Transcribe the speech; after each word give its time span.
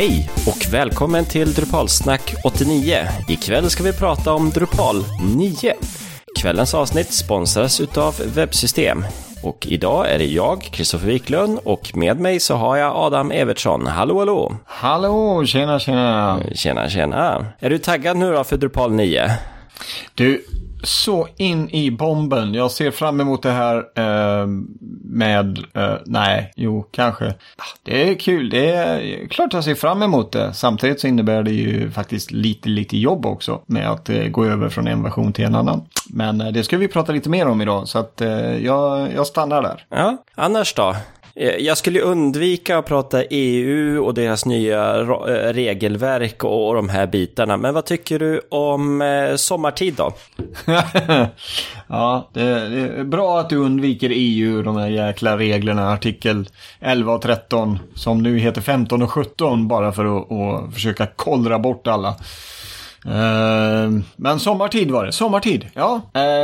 Hej 0.00 0.30
och 0.46 0.72
välkommen 0.72 1.24
till 1.24 1.52
Drupalsnack 1.52 2.34
89. 2.44 3.08
Ikväll 3.28 3.70
ska 3.70 3.82
vi 3.82 3.92
prata 3.92 4.32
om 4.32 4.50
Drupal 4.50 5.04
9. 5.36 5.74
Kvällens 6.38 6.74
avsnitt 6.74 7.12
sponsras 7.12 7.80
utav 7.80 8.14
Webbsystem. 8.34 9.04
Och 9.42 9.66
idag 9.66 10.10
är 10.10 10.18
det 10.18 10.26
jag, 10.26 10.62
Kristoffer 10.62 11.06
Wiklund, 11.06 11.58
och 11.64 11.96
med 11.96 12.20
mig 12.20 12.40
så 12.40 12.54
har 12.54 12.76
jag 12.76 12.96
Adam 12.96 13.30
Evertsson. 13.30 13.86
Hallå, 13.86 14.18
hallå! 14.18 14.56
Hallå, 14.66 15.44
tjena, 15.46 15.78
tjena! 15.78 16.40
Tjena, 16.54 16.88
tjena! 16.88 17.46
Är 17.58 17.70
du 17.70 17.78
taggad 17.78 18.16
nu 18.16 18.32
då 18.32 18.44
för 18.44 18.56
Drupal 18.56 18.92
9? 18.92 19.30
Du, 20.14 20.44
så 20.82 21.28
in 21.36 21.70
i 21.70 21.90
bomben. 21.90 22.54
Jag 22.54 22.70
ser 22.70 22.90
fram 22.90 23.20
emot 23.20 23.42
det 23.42 23.50
här 23.50 23.76
eh, 23.76 24.46
med, 25.04 25.58
eh, 25.74 25.94
nej, 26.06 26.52
jo, 26.56 26.88
kanske. 26.90 27.26
Ah, 27.26 27.64
det 27.82 28.10
är 28.10 28.14
kul, 28.14 28.50
det 28.50 28.70
är 28.70 29.26
klart 29.28 29.52
jag 29.52 29.64
ser 29.64 29.74
fram 29.74 30.02
emot 30.02 30.32
det. 30.32 30.54
Samtidigt 30.54 31.00
så 31.00 31.06
innebär 31.06 31.42
det 31.42 31.52
ju 31.52 31.90
faktiskt 31.90 32.30
lite, 32.30 32.68
lite 32.68 32.96
jobb 32.96 33.26
också 33.26 33.60
med 33.66 33.90
att 33.90 34.08
eh, 34.08 34.24
gå 34.24 34.44
över 34.44 34.68
från 34.68 34.86
en 34.86 35.02
version 35.02 35.32
till 35.32 35.44
en 35.44 35.54
annan. 35.54 35.82
Men 36.06 36.40
eh, 36.40 36.48
det 36.48 36.64
ska 36.64 36.76
vi 36.76 36.88
prata 36.88 37.12
lite 37.12 37.28
mer 37.28 37.46
om 37.48 37.60
idag, 37.60 37.88
så 37.88 37.98
att 37.98 38.20
eh, 38.20 38.64
jag, 38.64 39.12
jag 39.14 39.26
stannar 39.26 39.62
där. 39.62 39.86
Ja, 39.88 40.16
annars 40.34 40.74
då? 40.74 40.96
Eh, 41.34 41.56
jag 41.56 41.78
skulle 41.78 42.00
undvika 42.00 42.78
att 42.78 42.86
prata 42.86 43.22
EU 43.24 44.04
och 44.04 44.14
deras 44.14 44.46
nya 44.46 45.00
eh, 45.00 45.52
regelverk 45.52 46.44
och 46.44 46.74
de 46.74 46.88
här 46.88 47.06
bitarna. 47.06 47.56
Men 47.56 47.74
vad 47.74 47.84
tycker 47.84 48.18
du 48.18 48.40
om 48.48 49.02
eh, 49.02 49.36
sommartid 49.36 49.94
då? 49.94 50.12
ja, 51.86 52.28
det 52.32 52.42
är 52.42 53.04
bra 53.04 53.40
att 53.40 53.50
du 53.50 53.56
undviker 53.56 54.10
EU, 54.14 54.58
och 54.58 54.64
de 54.64 54.76
här 54.76 54.88
jäkla 54.88 55.38
reglerna, 55.38 55.92
artikel 55.92 56.48
11 56.80 57.12
och 57.12 57.22
13, 57.22 57.78
som 57.94 58.22
nu 58.22 58.38
heter 58.38 58.60
15 58.60 59.02
och 59.02 59.10
17, 59.10 59.68
bara 59.68 59.92
för 59.92 60.18
att, 60.18 60.32
att 60.32 60.74
försöka 60.74 61.06
kollra 61.06 61.58
bort 61.58 61.86
alla. 61.86 62.14
men 64.16 64.40
sommartid 64.40 64.90
var 64.90 65.06
det, 65.06 65.12
sommartid. 65.12 65.66
Ja, 65.74 66.00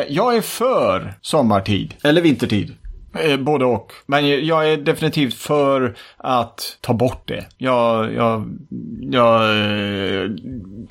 jag 0.09 0.37
är 0.37 0.41
för 0.41 1.15
sommartid, 1.23 1.95
eller 2.03 2.23
vintertid. 2.23 2.73
Eh, 3.21 3.37
både 3.37 3.65
och. 3.65 3.93
Men 4.07 4.47
jag 4.47 4.73
är 4.73 4.77
definitivt 4.77 5.35
för 5.35 5.97
att 6.17 6.79
ta 6.81 6.95
bort 6.95 7.29
det. 7.29 7.47
Jag, 7.59 8.15
jag, 8.15 8.59
jag, 9.01 9.43
eh, 9.43 10.31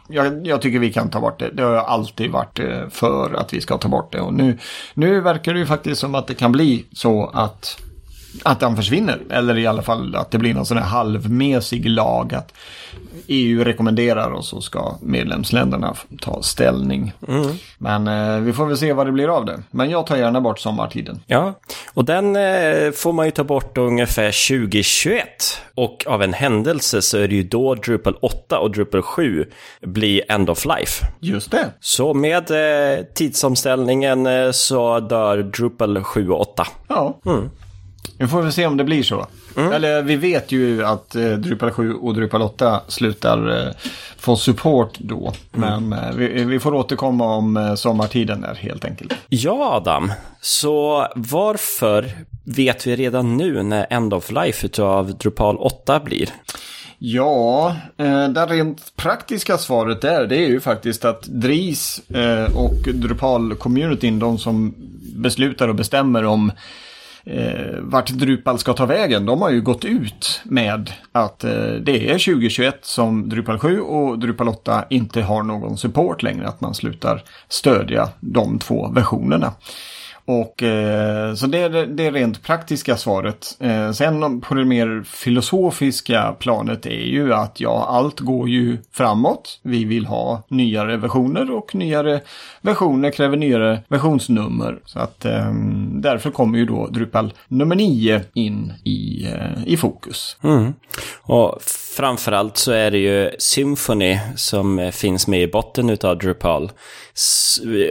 jag, 0.10 0.48
jag 0.48 0.62
tycker 0.62 0.80
vi 0.80 0.94
kan 0.94 1.10
ta 1.10 1.20
bort 1.20 1.40
det. 1.40 1.50
Det 1.50 1.64
har 1.64 1.74
jag 1.74 1.86
alltid 1.86 2.32
varit 2.32 2.60
eh, 2.60 2.90
för 2.90 3.34
att 3.34 3.54
vi 3.54 3.62
ska 3.62 3.78
ta 3.78 3.88
bort 3.90 4.12
det. 4.12 4.22
Och 4.22 4.34
nu, 4.34 4.58
nu 4.94 5.22
verkar 5.22 5.54
det 5.54 5.60
ju 5.60 5.66
faktiskt 5.66 6.02
som 6.02 6.16
att 6.16 6.28
det 6.28 6.34
kan 6.36 6.52
bli 6.52 6.86
så 6.92 7.32
att 7.34 7.85
att 8.44 8.60
den 8.60 8.76
försvinner. 8.76 9.20
Eller 9.30 9.58
i 9.58 9.68
alla 9.68 9.82
fall 9.82 10.16
att 10.16 10.32
det 10.32 10.38
blir 10.38 10.54
någon 10.54 10.66
sån 10.66 10.78
här 10.78 10.86
halvmesig 10.86 11.90
lag. 11.90 12.34
Att 12.34 12.54
EU 13.28 13.64
rekommenderar 13.64 14.32
och 14.32 14.46
så 14.46 14.62
ska 14.62 14.98
medlemsländerna 15.02 15.96
ta 16.22 16.42
ställning. 16.42 17.14
Mm. 17.28 17.48
Men 17.78 18.08
eh, 18.08 18.40
vi 18.40 18.54
får 18.54 18.66
väl 18.66 18.78
se 18.78 18.94
vad 18.94 19.06
det 19.06 19.12
blir 19.12 19.38
av 19.38 19.46
det. 19.46 19.64
Men 19.72 19.90
jag 19.90 20.08
tar 20.08 20.18
gärna 20.18 20.42
bort 20.42 20.60
sommartiden. 20.60 21.20
Ja, 21.26 21.54
och 21.94 22.06
den 22.06 22.36
eh, 22.36 22.92
får 22.92 23.14
man 23.14 23.26
ju 23.26 23.32
ta 23.32 23.44
bort 23.44 23.78
ungefär 23.78 24.48
2021. 24.50 25.26
Och 25.76 26.04
av 26.08 26.24
en 26.24 26.34
händelse 26.34 27.02
så 27.02 27.18
är 27.18 27.28
det 27.28 27.36
ju 27.36 27.44
då 27.44 27.76
Drupal 27.76 28.18
8 28.22 28.60
och 28.60 28.72
Drupal 28.72 29.02
7 29.02 29.46
blir 29.82 30.32
End 30.32 30.50
of 30.50 30.66
Life. 30.66 31.06
Just 31.20 31.52
det. 31.52 31.70
Så 31.80 32.14
med 32.14 32.52
eh, 32.52 33.04
tidsomställningen 33.14 34.26
eh, 34.26 34.52
så 34.52 35.00
dör 35.00 35.38
Drupal 35.38 36.04
7 36.04 36.30
och 36.30 36.42
8. 36.42 36.68
Ja. 36.88 37.20
Mm. 37.26 37.50
Nu 38.18 38.28
får 38.28 38.42
vi 38.42 38.52
se 38.52 38.66
om 38.66 38.78
det 38.78 38.84
blir 38.84 39.04
så. 39.04 39.28
Mm. 39.58 39.72
Eller 39.72 40.02
vi 40.02 40.16
vet 40.16 40.52
ju 40.52 40.86
att 40.86 41.16
eh, 41.16 41.32
Drupal 41.32 41.72
7 41.72 41.94
och 41.94 42.14
Drupal 42.14 42.42
8 42.42 42.82
slutar 42.88 43.68
eh, 43.68 43.74
få 44.18 44.36
support 44.36 45.00
då. 45.00 45.34
Mm. 45.56 45.90
Men 45.90 46.00
eh, 46.00 46.16
vi, 46.16 46.44
vi, 46.44 46.60
får 46.60 46.74
återkomma 46.74 47.36
om 47.36 47.58
eh, 47.58 47.76
sommartiden 47.76 48.42
där 48.42 48.56
helt 48.56 48.86
enkelt. 48.86 49.14
Ja, 49.30 49.74
Adam. 49.76 50.12
Så 50.42 51.08
varför 51.16 52.12
vet 52.44 52.88
vi 52.88 52.96
redan 52.96 53.38
nu 53.38 53.64
när 53.64 53.88
End 53.90 54.14
of 54.14 54.32
Life 54.32 54.82
av 54.82 55.18
Drupal 55.18 55.58
8 55.58 56.00
blir? 56.00 56.30
Ja, 56.98 57.76
eh, 57.98 58.30
det 58.30 58.46
rent 58.46 58.96
praktiska 58.96 59.58
svaret 59.58 60.02
där 60.02 60.28
det 60.28 60.38
är 60.38 60.48
ju 60.48 60.60
faktiskt 60.60 61.06
att 61.06 61.24
DRIS 61.24 62.02
eh, 62.10 62.58
och 62.58 62.78
Drupal-communityn, 62.94 64.20
de 64.20 64.38
som 64.38 64.74
beslutar 65.16 65.68
och 65.68 65.76
bestämmer 65.76 66.26
om 66.26 66.52
eh, 67.26 67.80
vart 67.80 68.10
Drupal 68.10 68.60
ska 68.60 68.74
ta 68.74 68.86
vägen. 68.86 69.26
De 69.26 69.42
har 69.42 69.50
ju 69.50 69.62
gått 69.62 69.86
ut 69.86 70.42
med 70.44 70.92
att 71.12 71.44
eh, 71.44 71.52
det 71.82 72.10
är 72.10 72.12
2021 72.12 72.80
som 72.82 73.30
Drupal 73.30 73.60
7 73.60 73.80
och 73.80 74.20
Drupal 74.20 74.50
8 74.50 74.86
inte 74.90 75.22
har 75.22 75.44
någon 75.44 75.78
support 75.78 76.24
längre. 76.24 76.48
Att 76.48 76.62
man 76.62 76.74
slutar 76.74 77.24
stödja 77.50 78.10
de 78.20 78.60
två 78.60 78.88
versionerna. 78.88 79.54
Och 80.28 80.64
eh, 80.64 81.34
så 81.34 81.48
det 81.48 81.58
är 81.58 81.70
det, 81.70 81.86
det 81.86 82.12
rent 82.12 82.44
praktiska 82.44 82.98
svaret. 82.98 83.58
Eh, 83.60 83.92
sen 83.92 84.42
på 84.42 84.56
det 84.56 84.66
mer 84.66 85.04
filosofiska 85.06 86.36
planet 86.40 86.86
är 86.86 87.06
ju 87.06 87.34
att 87.34 87.60
ja, 87.60 87.86
allt 87.90 88.20
går 88.20 88.50
ju 88.50 88.78
framåt. 88.92 89.60
Vi 89.62 89.86
vill 89.86 90.06
ha 90.06 90.44
nyare 90.48 90.98
versioner 90.98 91.52
och 91.52 91.76
nyare 91.76 92.22
versioner 92.62 93.12
kräver 93.12 93.38
nyare 93.38 93.82
versionsnummer. 93.88 94.80
Så 94.86 95.00
att 95.00 95.26
eh, 95.26 95.54
därför 95.92 96.32
kommer 96.32 96.58
ju 96.58 96.66
då 96.66 96.88
Drupal 96.88 97.34
nummer 97.48 97.76
9 97.76 98.22
in 98.34 98.74
i, 98.84 99.26
eh, 99.26 99.68
i 99.68 99.78
fokus. 99.78 100.38
Mm. 100.44 100.74
Och 101.22 101.60
framförallt 101.96 102.58
så 102.58 102.72
är 102.72 102.92
det 102.92 102.98
ju 102.98 103.32
Symphony 103.40 104.20
som 104.36 104.92
finns 104.94 105.28
med 105.28 105.42
i 105.42 105.48
botten 105.48 105.90
utav 105.90 106.18
Drupal. 106.18 106.72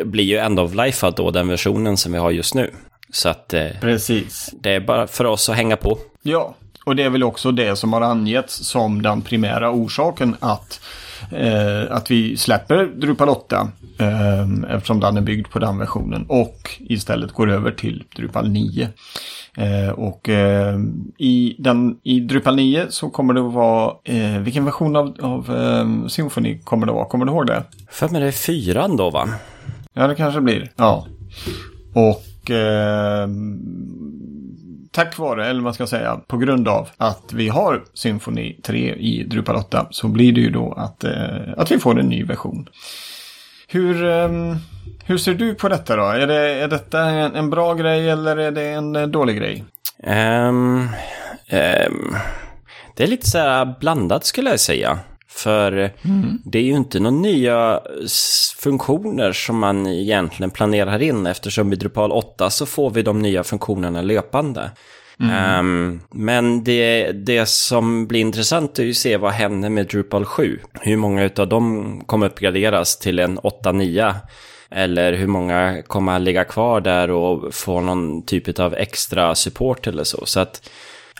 Blir 0.04 0.24
ju 0.24 0.36
end 0.36 0.60
of 0.60 0.74
life 0.74 1.12
då, 1.16 1.30
den 1.30 1.48
versionen 1.48 1.96
som 1.96 2.12
vi 2.12 2.18
har 2.18 2.30
just 2.30 2.54
nu. 2.54 2.70
Så 3.12 3.28
att 3.28 3.54
eh, 3.54 3.66
Precis. 3.80 4.50
det 4.60 4.70
är 4.70 4.80
bara 4.80 5.06
för 5.06 5.24
oss 5.24 5.48
att 5.48 5.56
hänga 5.56 5.76
på. 5.76 5.98
Ja, 6.22 6.54
och 6.84 6.96
det 6.96 7.02
är 7.02 7.10
väl 7.10 7.22
också 7.22 7.52
det 7.52 7.76
som 7.76 7.92
har 7.92 8.00
angetts 8.00 8.54
som 8.54 9.02
den 9.02 9.22
primära 9.22 9.70
orsaken 9.70 10.36
att, 10.40 10.80
eh, 11.32 11.82
att 11.90 12.10
vi 12.10 12.36
släpper 12.36 12.86
Drupal 12.86 13.28
8 13.28 13.68
eh, 13.98 14.74
eftersom 14.74 15.00
den 15.00 15.16
är 15.16 15.20
byggd 15.20 15.48
på 15.50 15.58
den 15.58 15.78
versionen 15.78 16.26
och 16.28 16.70
istället 16.80 17.32
går 17.32 17.50
över 17.50 17.70
till 17.70 18.04
Drupal 18.16 18.50
9. 18.50 18.88
Eh, 19.56 19.90
och 19.90 20.28
eh, 20.28 20.78
i, 21.18 21.56
den, 21.58 21.98
i 22.02 22.20
Drupal 22.20 22.56
9 22.56 22.86
så 22.88 23.10
kommer 23.10 23.34
det 23.34 23.40
att 23.40 23.52
vara, 23.52 23.94
eh, 24.04 24.38
vilken 24.38 24.64
version 24.64 24.96
av, 24.96 25.16
av 25.20 25.56
eh, 25.56 26.06
Symfony 26.06 26.58
kommer 26.58 26.86
det 26.86 26.92
att 26.92 26.96
vara? 26.96 27.08
Kommer 27.08 27.24
du 27.24 27.32
ihåg 27.32 27.46
det? 27.46 27.62
För 27.90 28.08
mig 28.08 28.20
det 28.20 28.26
är 28.26 28.32
fyran 28.32 28.96
då 28.96 29.10
va? 29.10 29.28
Ja 29.92 30.06
det 30.06 30.14
kanske 30.14 30.40
blir, 30.40 30.70
ja. 30.76 31.06
Och 31.94 32.50
eh, 32.50 33.28
tack 34.90 35.18
vare, 35.18 35.46
eller 35.46 35.60
man 35.60 35.74
ska 35.74 35.86
säga 35.86 36.20
på 36.26 36.36
grund 36.36 36.68
av 36.68 36.88
att 36.96 37.32
vi 37.32 37.48
har 37.48 37.84
Symfony 37.94 38.56
3 38.62 38.94
i 38.94 39.24
Drupal 39.24 39.56
8 39.56 39.86
så 39.90 40.08
blir 40.08 40.32
det 40.32 40.40
ju 40.40 40.50
då 40.50 40.72
att, 40.72 41.04
eh, 41.04 41.12
att 41.56 41.70
vi 41.70 41.78
får 41.78 42.00
en 42.00 42.06
ny 42.06 42.24
version. 42.24 42.68
Hur, 43.74 44.04
um, 44.04 44.56
hur 45.04 45.18
ser 45.18 45.34
du 45.34 45.54
på 45.54 45.68
detta 45.68 45.96
då? 45.96 46.02
Är, 46.02 46.26
det, 46.26 46.34
är 46.34 46.68
detta 46.68 47.00
en, 47.00 47.34
en 47.34 47.50
bra 47.50 47.74
grej 47.74 48.10
eller 48.10 48.36
är 48.36 48.50
det 48.50 48.62
en 48.62 48.96
eh, 48.96 49.06
dålig 49.06 49.36
grej? 49.36 49.64
Um, 50.06 50.88
um, 51.50 52.16
det 52.96 53.02
är 53.02 53.06
lite 53.06 53.30
så 53.30 53.38
här 53.38 53.74
blandat 53.80 54.24
skulle 54.24 54.50
jag 54.50 54.60
säga. 54.60 54.98
För 55.28 55.72
mm. 55.72 56.42
det 56.44 56.58
är 56.58 56.62
ju 56.62 56.76
inte 56.76 57.00
några 57.00 57.16
nya 57.16 57.80
funktioner 58.58 59.32
som 59.32 59.58
man 59.58 59.86
egentligen 59.86 60.50
planerar 60.50 61.02
in 61.02 61.26
eftersom 61.26 61.72
i 61.72 61.76
Drupal 61.76 62.12
8 62.12 62.50
så 62.50 62.66
får 62.66 62.90
vi 62.90 63.02
de 63.02 63.18
nya 63.18 63.44
funktionerna 63.44 64.02
löpande. 64.02 64.70
Mm. 65.20 65.58
Um, 65.58 66.00
men 66.10 66.64
det, 66.64 67.12
det 67.12 67.46
som 67.46 68.06
blir 68.06 68.20
intressant 68.20 68.78
är 68.78 68.82
ju 68.82 68.90
att 68.90 68.96
se 68.96 69.16
vad 69.16 69.32
händer 69.32 69.68
med 69.68 69.86
Drupal 69.86 70.24
7. 70.24 70.58
Hur 70.80 70.96
många 70.96 71.30
av 71.36 71.48
dem 71.48 72.00
kommer 72.06 72.26
uppgraderas 72.26 72.98
till 72.98 73.18
en 73.18 73.38
8-9? 73.38 74.14
Eller 74.70 75.12
hur 75.12 75.26
många 75.26 75.82
kommer 75.82 76.16
att 76.16 76.22
ligga 76.22 76.44
kvar 76.44 76.80
där 76.80 77.10
och 77.10 77.54
få 77.54 77.80
någon 77.80 78.22
typ 78.22 78.58
av 78.58 78.74
extra 78.74 79.34
support 79.34 79.86
eller 79.86 80.04
så. 80.04 80.26
Så 80.26 80.40
att 80.40 80.70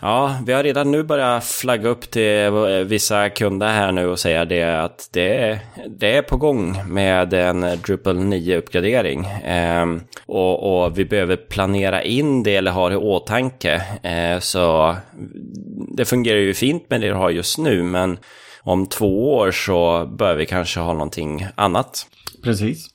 Ja, 0.01 0.37
vi 0.45 0.53
har 0.53 0.63
redan 0.63 0.91
nu 0.91 1.03
börjat 1.03 1.45
flagga 1.45 1.89
upp 1.89 2.11
till 2.11 2.51
vissa 2.85 3.29
kunder 3.29 3.67
här 3.67 3.91
nu 3.91 4.07
och 4.07 4.19
säga 4.19 4.45
det 4.45 4.83
att 4.83 5.09
det 5.11 5.37
är, 5.37 5.59
det 5.89 6.17
är 6.17 6.21
på 6.21 6.37
gång 6.37 6.77
med 6.87 7.33
en 7.33 7.61
Drupal 7.61 8.17
9-uppgradering. 8.17 9.25
Eh, 9.25 9.85
och, 10.25 10.83
och, 10.83 10.99
vi 10.99 11.05
behöver 11.05 11.35
planera 11.35 12.03
in 12.03 12.43
det 12.43 12.55
eller 12.55 12.71
ha 12.71 12.89
det 12.89 12.95
i 12.95 12.97
åtanke. 12.97 13.81
Eh, 14.03 14.39
så 14.39 14.95
det 15.97 16.05
fungerar 16.05 16.39
ju 16.39 16.53
fint 16.53 16.89
med 16.89 17.01
det 17.01 17.07
vi 17.07 17.13
har 17.13 17.29
just 17.29 17.57
nu, 17.57 17.83
men 17.83 18.17
om 18.61 18.85
två 18.85 19.33
år 19.33 19.51
så 19.51 20.05
bör 20.05 20.35
vi 20.35 20.45
kanske 20.45 20.79
ha 20.79 20.93
någonting 20.93 21.47
annat. 21.55 22.07
Precis. 22.43 22.87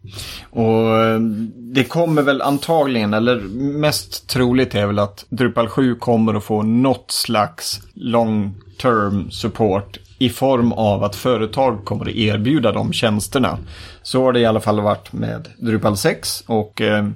Och 0.51 1.05
eh, 1.05 1.21
det 1.57 1.85
kommer 1.85 2.23
väl 2.23 2.43
antagligen, 2.43 3.15
eller 3.15 3.41
mest 3.81 4.29
troligt 4.29 4.75
är 4.75 4.87
väl 4.87 4.99
att 4.99 5.27
Drupal 5.29 5.69
7 5.69 5.95
kommer 5.95 6.35
att 6.35 6.45
få 6.45 6.63
något 6.63 7.11
slags 7.11 7.81
long 7.95 8.55
term 8.79 9.31
support 9.31 9.99
i 10.19 10.29
form 10.29 10.73
av 10.73 11.05
att 11.05 11.17
företag 11.17 11.85
kommer 11.85 12.05
att 12.05 12.15
erbjuda 12.15 12.73
de 12.73 12.93
tjänsterna. 12.93 13.59
Så 14.03 14.25
har 14.25 14.33
det 14.33 14.41
i 14.41 14.47
alla 14.47 14.61
fall 14.61 14.81
varit 14.81 15.13
med 15.13 15.49
Drupal 15.59 15.97
6 15.97 16.45
och 16.47 16.81
eh, 16.81 17.09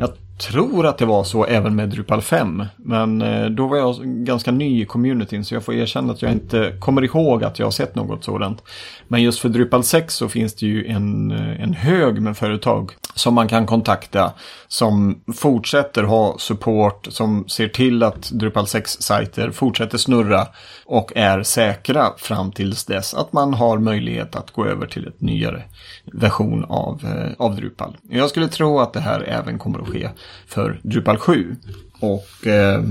jag 0.00 0.10
tror 0.38 0.86
att 0.86 0.98
det 0.98 1.06
var 1.06 1.24
så 1.24 1.44
även 1.44 1.76
med 1.76 1.88
Drupal 1.88 2.22
5. 2.22 2.64
Men 2.76 3.22
eh, 3.22 3.46
då 3.46 3.66
var 3.66 3.76
jag 3.76 3.96
ganska 4.04 4.50
ny 4.50 4.82
i 4.82 4.84
communityn 4.84 5.44
så 5.44 5.54
jag 5.54 5.64
får 5.64 5.74
erkänna 5.74 6.12
att 6.12 6.22
jag 6.22 6.32
inte 6.32 6.72
kommer 6.80 7.04
ihåg 7.04 7.44
att 7.44 7.58
jag 7.58 7.66
har 7.66 7.70
sett 7.70 7.94
något 7.94 8.24
sådant. 8.24 8.62
Men 9.08 9.22
just 9.22 9.38
för 9.38 9.48
Drupal 9.48 9.84
6 9.84 10.14
så 10.14 10.28
finns 10.28 10.54
det 10.54 10.66
ju 10.66 10.86
en, 10.86 11.30
eh, 11.30 11.62
en 11.62 11.74
hög 11.74 12.22
med 12.22 12.36
företag 12.36 12.92
som 13.14 13.34
man 13.34 13.48
kan 13.48 13.66
kontakta 13.66 14.32
som 14.68 15.20
fortsätter 15.36 16.02
ha 16.02 16.38
support, 16.38 17.06
som 17.10 17.48
ser 17.48 17.68
till 17.68 18.02
att 18.02 18.30
Drupal 18.30 18.64
6-sajter 18.64 19.50
fortsätter 19.50 19.98
snurra 19.98 20.46
och 20.86 21.12
är 21.16 21.42
säkra 21.42 22.12
fram 22.18 22.52
tills 22.52 22.84
dess 22.84 23.14
att 23.14 23.32
man 23.32 23.54
har 23.54 23.78
möjlighet 23.78 24.36
att 24.36 24.50
gå 24.50 24.66
över 24.66 24.86
till 24.86 25.06
ett 25.06 25.20
nyare 25.20 25.62
version 26.04 26.64
av, 26.68 27.04
eh, 27.04 27.46
av 27.46 27.56
Drupal. 27.56 27.96
Jag 28.10 28.30
skulle 28.30 28.48
tro 28.48 28.80
att 28.80 28.92
det 28.92 29.00
här 29.00 29.20
även 29.28 29.58
kommer 29.58 29.78
att 29.78 29.88
ske 29.88 30.08
för 30.46 30.80
Drupal 30.82 31.16
7. 31.16 31.56
Och 32.00 32.46
eh, 32.46 32.82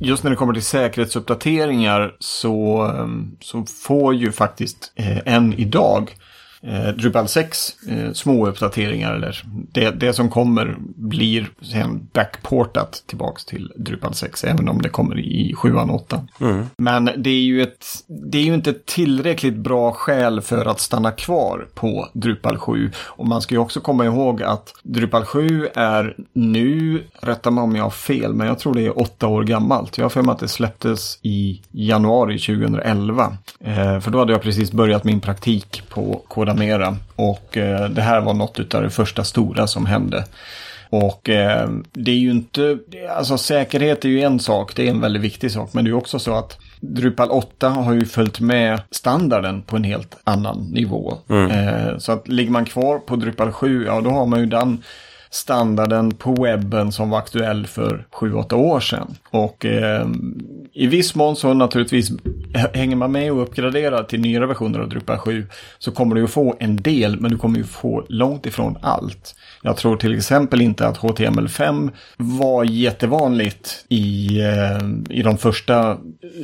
just 0.00 0.22
när 0.22 0.30
det 0.30 0.36
kommer 0.36 0.52
till 0.52 0.62
säkerhetsuppdateringar 0.62 2.16
så, 2.18 2.86
eh, 2.86 3.08
så 3.40 3.66
får 3.66 4.14
ju 4.14 4.32
faktiskt 4.32 4.92
eh, 4.94 5.34
än 5.34 5.54
idag 5.54 6.14
eh, 6.62 6.88
Drupal 6.88 7.28
6 7.28 7.76
eh, 7.88 8.12
små 8.12 8.46
uppdateringar 8.46 9.14
eller 9.14 9.42
det, 9.72 9.90
det 9.90 10.12
som 10.12 10.30
kommer 10.30 10.76
blir 10.96 11.48
sen 11.60 12.08
backportat 12.12 13.02
tillbaks 13.06 13.44
till 13.44 13.72
Drupal 13.76 14.14
6 14.14 14.44
även 14.44 14.68
om 14.68 14.82
det 14.82 14.88
kommer 14.88 15.18
i 15.18 15.54
7 15.56 15.74
och 15.74 15.94
8. 15.94 16.26
Mm. 16.40 16.66
Men 16.78 17.10
det 17.16 17.30
är, 17.30 17.42
ju 17.42 17.62
ett, 17.62 17.86
det 18.06 18.38
är 18.38 18.42
ju 18.42 18.54
inte 18.54 18.74
tillräckligt 18.84 19.56
bra 19.56 19.92
skäl 19.92 20.40
för 20.40 20.66
att 20.66 20.80
stanna 20.80 21.10
kvar 21.10 21.66
på 21.74 22.08
Drupal 22.12 22.58
7. 22.58 22.90
Och 22.96 23.26
man 23.26 23.42
ska 23.42 23.54
ju 23.54 23.58
också 23.58 23.80
komma 23.80 24.04
ihåg 24.04 24.42
att 24.42 24.74
Drupal 24.82 25.24
7 25.24 25.68
är 25.74 26.16
nu, 26.32 27.02
rätta 27.20 27.50
mig 27.50 27.62
om 27.62 27.76
jag 27.76 27.82
har 27.82 27.90
fel, 27.90 28.34
men 28.34 28.46
jag 28.46 28.58
tror 28.58 28.74
det 28.74 28.86
är 28.86 28.98
åtta 29.00 29.26
år 29.26 29.44
gammalt. 29.44 29.98
Jag 29.98 30.04
har 30.04 30.10
för 30.10 30.22
mig 30.22 30.32
att 30.32 30.38
det 30.38 30.48
släpptes 30.48 31.18
i 31.22 31.62
januari 31.70 32.38
2011. 32.38 33.36
Eh, 33.60 34.00
för 34.00 34.10
då 34.10 34.18
hade 34.18 34.32
jag 34.32 34.42
precis 34.42 34.72
börjat 34.72 35.04
min 35.04 35.20
praktik 35.20 35.82
på 35.88 36.22
Koda 36.28 36.54
Mera. 36.56 36.96
Och 37.16 37.56
eh, 37.56 37.88
det 37.88 38.02
här 38.02 38.20
var 38.20 38.34
något 38.34 38.74
av 38.74 38.82
det 38.82 38.90
första 38.90 39.24
stora 39.24 39.66
som 39.66 39.86
hände. 39.86 40.24
Och 40.90 41.28
eh, 41.28 41.68
det 41.92 42.10
är 42.10 42.16
ju 42.16 42.30
inte, 42.30 42.78
alltså 43.16 43.38
säkerhet 43.38 44.04
är 44.04 44.08
ju 44.08 44.20
en 44.20 44.40
sak, 44.40 44.76
det 44.76 44.86
är 44.86 44.90
en 44.90 45.00
väldigt 45.00 45.22
viktig 45.22 45.50
sak. 45.50 45.70
Men 45.72 45.84
det 45.84 45.90
är 45.90 45.94
också 45.94 46.18
så 46.18 46.34
att 46.34 46.58
Drupal 46.80 47.30
8 47.30 47.68
har 47.68 47.92
ju 47.92 48.04
följt 48.04 48.40
med 48.40 48.80
standarden 48.90 49.62
på 49.62 49.76
en 49.76 49.84
helt 49.84 50.16
annan 50.24 50.62
nivå. 50.72 51.14
Mm. 51.28 51.50
Eh, 51.50 51.98
så 51.98 52.12
att 52.12 52.28
ligger 52.28 52.50
man 52.50 52.64
kvar 52.64 52.98
på 52.98 53.16
Drupal 53.16 53.52
7, 53.52 53.84
ja 53.86 54.00
då 54.00 54.10
har 54.10 54.26
man 54.26 54.40
ju 54.40 54.46
den 54.46 54.82
standarden 55.36 56.14
på 56.14 56.34
webben 56.34 56.92
som 56.92 57.10
var 57.10 57.18
aktuell 57.18 57.66
för 57.66 58.06
7-8 58.12 58.54
år 58.54 58.80
sedan. 58.80 59.14
Och 59.30 59.64
eh, 59.64 60.06
i 60.72 60.86
viss 60.86 61.14
mån 61.14 61.36
så 61.36 61.54
naturligtvis 61.54 62.10
hänger 62.74 62.96
man 62.96 63.12
med 63.12 63.32
och 63.32 63.42
uppgraderar 63.42 64.02
till 64.02 64.20
nyare 64.20 64.46
versioner 64.46 64.78
av 64.78 64.88
Drupal 64.88 65.18
7 65.18 65.46
så 65.78 65.92
kommer 65.92 66.14
du 66.14 66.24
att 66.24 66.30
få 66.30 66.56
en 66.60 66.76
del 66.76 67.20
men 67.20 67.30
du 67.30 67.38
kommer 67.38 67.58
ju 67.58 67.64
få 67.64 68.04
långt 68.08 68.46
ifrån 68.46 68.78
allt. 68.82 69.34
Jag 69.62 69.76
tror 69.76 69.96
till 69.96 70.16
exempel 70.16 70.60
inte 70.60 70.86
att 70.86 70.98
HTML5 70.98 71.90
var 72.16 72.64
jättevanligt 72.64 73.84
i, 73.88 74.40
eh, 74.40 75.16
i 75.18 75.22
de 75.22 75.38
första 75.38 75.98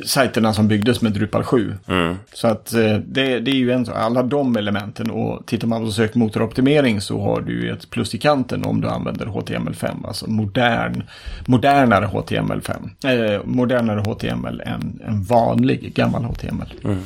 sajterna 0.05 0.53
som 0.53 0.67
byggdes 0.67 1.01
med 1.01 1.11
Drupal 1.11 1.43
7. 1.43 1.75
Mm. 1.87 2.15
Så 2.33 2.47
att 2.47 2.73
eh, 2.73 2.97
det, 2.97 3.39
det 3.39 3.51
är 3.51 3.55
ju 3.55 3.71
en 3.71 3.85
alla 3.95 4.23
de 4.23 4.55
elementen 4.55 5.11
och 5.11 5.45
tittar 5.45 5.67
man 5.67 5.85
på 5.85 5.91
sökmotoroptimering 5.91 7.01
så 7.01 7.21
har 7.21 7.41
du 7.41 7.71
ett 7.71 7.89
plus 7.89 8.15
i 8.15 8.17
kanten 8.17 8.65
om 8.65 8.81
du 8.83 8.89
använder 8.89 9.25
HTML5, 9.25 10.07
alltså 10.07 10.29
modern, 10.29 11.03
modernare 11.45 12.05
HTML5. 12.05 12.89
Eh, 13.35 13.41
modernare 13.45 13.99
HTML 13.99 14.61
än, 14.65 14.99
än 15.07 15.23
vanlig 15.23 15.93
gammal 15.93 16.23
HTML. 16.23 16.73
Mm. 16.83 16.99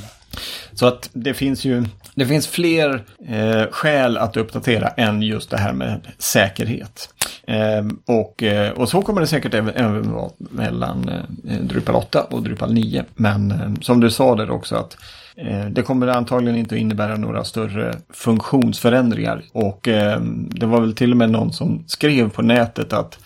Så 0.74 0.88
att 0.88 1.10
det 1.14 1.34
finns 1.34 1.66
ju 1.66 1.86
det 2.16 2.26
finns 2.26 2.48
fler 2.48 3.04
eh, 3.28 3.72
skäl 3.72 4.18
att 4.18 4.38
uppdatera 4.38 4.88
än 4.88 5.22
just 5.22 5.50
det 5.50 5.58
här 5.58 5.74
med 5.74 6.02
säkerhet. 6.18 7.10
Eh, 7.48 7.86
och, 8.06 8.44
eh, 8.44 8.72
och 8.72 8.90
så 8.90 9.02
kommer 9.02 9.22
det 9.22 9.28
säkert 9.28 9.54
även, 9.54 10.12
vara 10.12 10.32
mellan 10.38 11.10
eh, 11.10 11.60
Drupal 11.62 11.96
8 11.96 12.24
och 12.24 12.44
Drupal 12.44 12.74
9. 12.74 13.06
Men 13.16 13.52
eh, 13.52 13.82
som 13.82 14.00
du 14.00 14.12
sa 14.12 14.36
där 14.36 14.50
också 14.50 14.76
att 14.76 14.98
Eh, 15.38 15.66
det 15.66 15.82
kommer 15.82 16.08
antagligen 16.08 16.60
inte 16.60 16.76
att 16.76 16.82
innebära 16.82 17.18
några 17.18 17.44
större 17.44 17.96
funktionsförändringar. 18.10 19.44
Och 19.54 19.88
eh, 19.88 20.22
det 20.50 20.66
var 20.66 20.82
väl 20.82 20.96
till 20.96 21.12
och 21.12 21.18
med 21.18 21.30
någon 21.30 21.54
som 21.54 21.84
skrev 21.88 22.30
på 22.30 22.42
nätet 22.42 22.94
att 22.94 23.20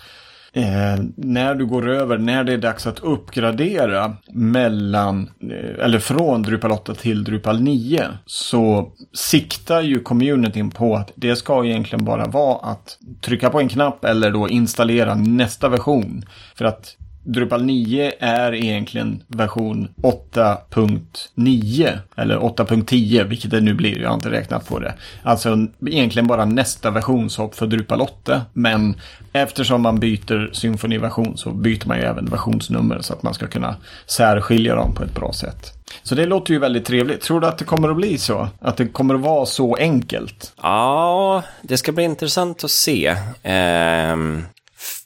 Eh, 0.53 1.03
när 1.15 1.55
du 1.55 1.65
går 1.65 1.89
över, 1.89 2.17
när 2.17 2.43
det 2.43 2.53
är 2.53 2.57
dags 2.57 2.87
att 2.87 2.99
uppgradera 2.99 4.15
mellan, 4.31 5.29
eh, 5.51 5.85
eller 5.85 5.99
från 5.99 6.41
Drupal 6.41 6.71
8 6.71 6.93
till 6.93 7.23
Drupal 7.23 7.61
9, 7.61 8.07
så 8.25 8.91
siktar 9.13 9.81
ju 9.81 9.99
communityn 9.99 10.71
på 10.71 10.95
att 10.95 11.11
det 11.15 11.35
ska 11.35 11.65
egentligen 11.65 12.05
bara 12.05 12.25
vara 12.25 12.71
att 12.71 12.97
trycka 13.21 13.49
på 13.49 13.59
en 13.59 13.69
knapp 13.69 14.05
eller 14.05 14.31
då 14.31 14.49
installera 14.49 15.15
nästa 15.15 15.69
version. 15.69 16.25
För 16.55 16.65
att 16.65 16.95
Drupal 17.23 17.63
9 17.63 18.11
är 18.19 18.53
egentligen 18.53 19.23
version 19.27 19.87
8.9 20.01 21.97
eller 22.15 22.37
8.10, 22.37 23.23
vilket 23.23 23.51
det 23.51 23.61
nu 23.61 23.73
blir. 23.73 23.99
Jag 23.99 24.09
har 24.09 24.15
inte 24.15 24.31
räknat 24.31 24.67
på 24.67 24.79
det. 24.79 24.93
Alltså 25.23 25.67
egentligen 25.87 26.27
bara 26.27 26.45
nästa 26.45 26.91
versionshopp 26.91 27.55
för 27.55 27.67
Drupal 27.67 28.01
8. 28.01 28.41
Men 28.53 28.95
eftersom 29.33 29.81
man 29.81 29.99
byter 29.99 30.53
symfoniversion 30.53 31.37
så 31.37 31.51
byter 31.51 31.87
man 31.87 31.97
ju 31.97 32.03
även 32.03 32.25
versionsnummer 32.25 33.01
så 33.01 33.13
att 33.13 33.23
man 33.23 33.33
ska 33.33 33.47
kunna 33.47 33.75
särskilja 34.05 34.75
dem 34.75 34.95
på 34.95 35.03
ett 35.03 35.15
bra 35.15 35.33
sätt. 35.33 35.73
Så 36.03 36.15
det 36.15 36.25
låter 36.25 36.53
ju 36.53 36.59
väldigt 36.59 36.85
trevligt. 36.85 37.21
Tror 37.21 37.39
du 37.39 37.47
att 37.47 37.57
det 37.57 37.65
kommer 37.65 37.89
att 37.89 37.95
bli 37.95 38.17
så? 38.17 38.47
Att 38.59 38.77
det 38.77 38.87
kommer 38.87 39.15
att 39.15 39.21
vara 39.21 39.45
så 39.45 39.75
enkelt? 39.75 40.53
Ja, 40.61 41.43
det 41.61 41.77
ska 41.77 41.91
bli 41.91 42.03
intressant 42.03 42.63
att 42.63 42.71
se. 42.71 43.15
Um, 44.13 44.45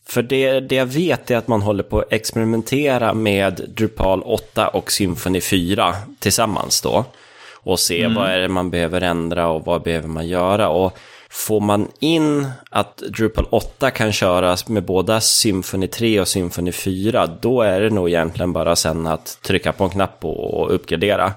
för 0.07 0.21
det, 0.21 0.59
det 0.59 0.75
jag 0.75 0.85
vet 0.85 1.31
är 1.31 1.37
att 1.37 1.47
man 1.47 1.61
håller 1.61 1.83
på 1.83 1.99
att 1.99 2.13
experimentera 2.13 3.13
med 3.13 3.61
Drupal 3.75 4.21
8 4.21 4.67
och 4.67 4.91
Symfony 4.91 5.41
4 5.41 5.95
tillsammans 6.19 6.81
då. 6.81 7.05
Och 7.53 7.79
se 7.79 8.03
mm. 8.03 8.15
vad 8.15 8.29
är 8.29 8.39
det 8.39 8.47
man 8.47 8.69
behöver 8.69 9.01
ändra 9.01 9.47
och 9.47 9.65
vad 9.65 9.81
behöver 9.81 10.07
man 10.07 10.27
göra. 10.27 10.69
Och 10.69 10.97
får 11.29 11.59
man 11.59 11.87
in 11.99 12.47
att 12.69 12.97
Drupal 12.97 13.47
8 13.49 13.91
kan 13.91 14.11
köras 14.11 14.67
med 14.67 14.83
båda 14.83 15.21
Symfony 15.21 15.87
3 15.87 16.19
och 16.19 16.27
Symfony 16.27 16.71
4, 16.71 17.27
då 17.41 17.61
är 17.61 17.81
det 17.81 17.89
nog 17.89 18.09
egentligen 18.09 18.53
bara 18.53 18.75
sen 18.75 19.07
att 19.07 19.37
trycka 19.41 19.73
på 19.73 19.83
en 19.83 19.89
knapp 19.89 20.25
och 20.25 20.73
uppgradera. 20.75 21.33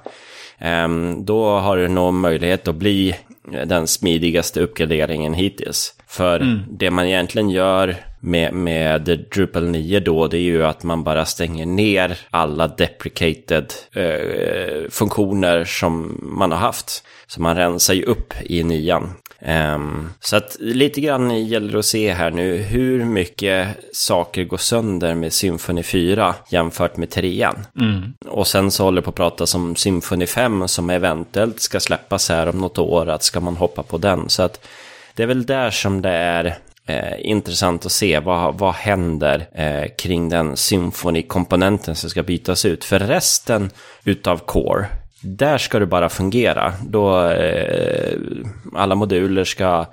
Um, 0.61 1.25
då 1.25 1.59
har 1.59 1.76
du 1.76 1.88
nog 1.88 2.14
möjlighet 2.14 2.69
att 2.69 2.75
bli 2.75 3.16
den 3.66 3.87
smidigaste 3.87 4.61
uppgraderingen 4.61 5.35
hittills. 5.35 5.95
För 6.09 6.41
mm. 6.41 6.61
det 6.71 6.91
man 6.91 7.07
egentligen 7.07 7.50
gör 7.50 7.97
med, 8.21 8.55
med 8.55 9.27
Drupal 9.35 9.69
9 9.69 10.00
då, 10.00 10.27
det 10.27 10.37
är 10.37 10.43
ju 10.43 10.67
att 10.67 10.83
man 10.83 11.05
bara 11.05 11.25
stänger 11.25 11.67
ner 11.67 12.19
alla 12.31 12.69
deprecated 12.69 13.73
eh, 13.93 14.91
funktioner 14.91 15.65
som 15.65 16.21
man 16.23 16.53
har 16.53 16.59
haft. 16.59 17.05
Så 17.27 17.43
man 17.43 17.57
rensar 17.57 17.95
ju 17.95 18.03
upp 18.03 18.35
i 18.43 18.62
nian. 18.62 19.11
Um, 19.75 20.11
så 20.21 20.37
att 20.37 20.57
lite 20.61 21.00
grann 21.00 21.47
gäller 21.47 21.73
det 21.73 21.79
att 21.79 21.85
se 21.85 22.12
här 22.12 22.31
nu 22.31 22.57
hur 22.57 23.05
mycket 23.05 23.69
saker 23.93 24.45
går 24.45 24.57
sönder 24.57 25.15
med 25.15 25.33
Symfony 25.33 25.83
4 25.83 26.35
jämfört 26.50 26.97
med 26.97 27.11
3 27.11 27.49
mm. 27.81 28.12
Och 28.29 28.47
sen 28.47 28.71
så 28.71 28.85
håller 28.85 29.03
på 29.03 29.11
att 29.11 29.17
prata 29.17 29.45
om 29.55 29.77
Symfony 29.77 30.27
5 30.27 30.69
som 30.69 30.91
eventuellt 30.91 31.61
ska 31.61 31.81
släppas 31.81 32.29
här 32.29 32.49
om 32.49 32.59
något 32.59 32.79
år, 32.79 33.09
att 33.09 33.23
ska 33.23 33.41
man 33.41 33.57
hoppa 33.57 33.83
på 33.83 33.99
den. 33.99 34.29
Så 34.29 34.43
att 34.43 34.67
det 35.19 35.25
är 35.25 35.27
väl 35.27 35.47
där 35.47 35.71
som 35.71 36.03
det 36.03 36.11
är 36.11 36.59
eh, 36.87 37.31
intressant 37.31 37.87
att 37.87 37.93
se 37.93 38.19
vad, 38.19 38.59
vad 38.59 38.75
händer 38.75 39.49
eh, 39.55 39.89
kring 39.99 40.29
den 40.29 40.57
symfonikomponenten 40.57 41.95
som 41.95 42.11
ska 42.11 42.23
bytas 42.23 42.65
ut. 42.65 42.85
För 42.85 42.99
resten 42.99 43.71
utav 44.05 44.39
Core, 44.39 44.87
där 45.21 45.59
ska 45.59 45.79
det 45.79 45.87
bara 45.87 46.09
fungera. 46.09 46.73
Då 46.89 47.29
eh, 47.29 48.19
alla 48.75 48.95
moduler 48.95 49.45
ska 49.45 49.87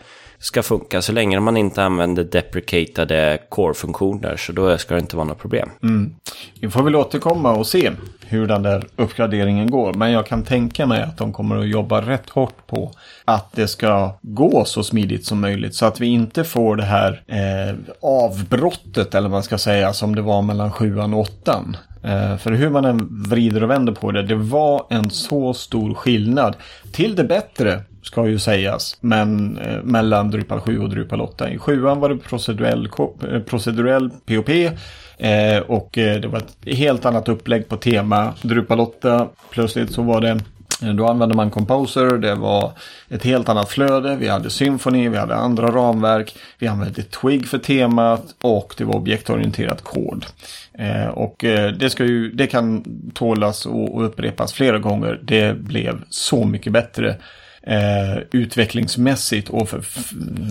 ska 0.46 0.64
funka 0.64 1.02
så 1.02 1.12
länge 1.12 1.40
man 1.40 1.58
inte 1.58 1.84
använder 1.84 2.24
deprecatade 2.24 3.38
core-funktioner. 3.50 4.38
Så 4.38 4.52
då 4.52 4.78
ska 4.78 4.94
det 4.94 5.00
inte 5.00 5.16
vara 5.16 5.28
något 5.28 5.40
problem. 5.40 5.70
Mm. 5.84 6.16
Vi 6.60 6.70
får 6.70 6.84
väl 6.84 6.96
återkomma 6.96 7.52
och 7.52 7.68
se 7.68 7.92
hur 8.28 8.48
den 8.48 8.64
där 8.64 8.88
uppgraderingen 8.96 9.72
går. 9.72 9.94
Men 9.94 10.12
jag 10.12 10.28
kan 10.28 10.44
tänka 10.44 10.86
mig 10.86 11.02
att 11.02 11.18
de 11.18 11.34
kommer 11.34 11.58
att 11.58 11.68
jobba 11.68 12.02
rätt 12.02 12.30
hårt 12.30 12.68
på 12.68 12.92
att 13.26 13.52
det 13.52 13.68
ska 13.68 14.18
gå 14.22 14.66
så 14.66 14.84
smidigt 14.84 15.26
som 15.26 15.42
möjligt. 15.42 15.76
Så 15.76 15.86
att 15.86 16.00
vi 16.00 16.08
inte 16.08 16.44
får 16.44 16.76
det 16.76 16.84
här 16.84 17.24
eh, 17.28 17.76
avbrottet 18.02 19.16
eller 19.16 19.30
vad 19.30 19.36
man 19.36 19.44
ska 19.44 19.58
säga 19.58 19.94
som 19.94 20.16
det 20.16 20.22
var 20.22 20.42
mellan 20.42 20.72
sjuan 20.72 21.14
och 21.14 21.20
åttan. 21.20 21.78
Eh, 22.04 22.38
för 22.38 22.52
hur 22.52 22.70
man 22.70 22.86
än 22.86 23.24
vrider 23.30 23.64
och 23.64 23.70
vänder 23.70 23.94
på 23.94 24.12
det, 24.12 24.24
det 24.24 24.36
var 24.36 24.86
en 24.90 25.10
så 25.10 25.54
stor 25.54 25.94
skillnad. 25.94 26.56
Till 26.92 27.16
det 27.16 27.24
bättre 27.24 27.82
ska 28.06 28.28
ju 28.28 28.40
sägas, 28.40 28.98
men 29.02 29.58
eh, 29.58 29.84
mellan 29.84 30.32
Drupal 30.32 30.60
7 30.60 30.80
och 30.80 30.90
Drupal 30.90 31.22
8. 31.22 31.50
I 31.50 31.58
7 31.58 31.80
var 31.80 32.10
det 32.10 32.18
procedurell, 32.18 32.90
eh, 33.32 33.40
procedurell 33.40 34.10
POP 34.26 34.50
eh, 35.18 35.60
och 35.68 35.98
eh, 35.98 36.20
det 36.22 36.28
var 36.28 36.38
ett 36.38 36.78
helt 36.78 37.06
annat 37.06 37.30
upplägg 37.30 37.70
på 37.70 37.78
tema. 37.78 38.34
Drupal 38.42 38.80
8 38.80 39.28
plötsligt 39.50 39.92
så 39.92 40.02
var 40.02 40.22
det 40.22 40.30
eh, 40.84 40.94
då 40.94 41.08
använde 41.08 41.36
man 41.36 41.52
Composer, 41.52 42.18
det 42.18 42.36
var 42.36 42.72
ett 43.10 43.24
helt 43.24 43.50
annat 43.50 43.70
flöde, 43.70 44.16
vi 44.16 44.28
hade 44.28 44.50
Symfony, 44.50 45.10
vi 45.10 45.18
hade 45.18 45.36
andra 45.36 45.68
ramverk, 45.72 46.36
vi 46.60 46.68
använde 46.68 47.04
Twig 47.04 47.48
för 47.48 47.58
temat 47.58 48.36
och 48.42 48.76
det 48.78 48.84
var 48.84 48.96
objektorienterat 48.96 49.84
kod. 49.84 50.26
Eh, 50.74 51.08
och 51.08 51.44
eh, 51.44 51.72
det, 51.72 51.90
ska 51.90 52.06
ju, 52.06 52.32
det 52.32 52.48
kan 52.48 52.84
tålas 53.14 53.66
och, 53.66 53.96
och 53.96 54.06
upprepas 54.06 54.54
flera 54.54 54.80
gånger, 54.80 55.20
det 55.24 55.58
blev 55.58 56.04
så 56.10 56.46
mycket 56.46 56.74
bättre 56.74 57.16
eh, 57.66 58.18
utvecklingsmässigt 58.32 59.50
och 59.50 59.70
för, 59.70 59.84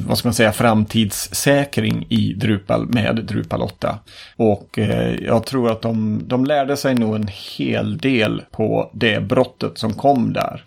vad 0.06 0.18
ska 0.18 0.28
man 0.28 0.34
säga, 0.34 0.52
framtidssäkring 0.52 2.06
i 2.08 2.32
Drupal 2.32 2.86
med 2.86 3.24
Drupal 3.24 3.62
8. 3.62 3.98
Och 4.36 4.78
eh, 4.78 5.14
jag 5.24 5.46
tror 5.46 5.70
att 5.70 5.82
de, 5.82 6.22
de 6.28 6.44
lärde 6.44 6.76
sig 6.76 6.94
nog 6.94 7.14
en 7.14 7.28
hel 7.56 7.98
del 7.98 8.42
på 8.50 8.90
det 8.94 9.20
brottet 9.20 9.78
som 9.78 9.94
kom 9.94 10.32
där. 10.32 10.64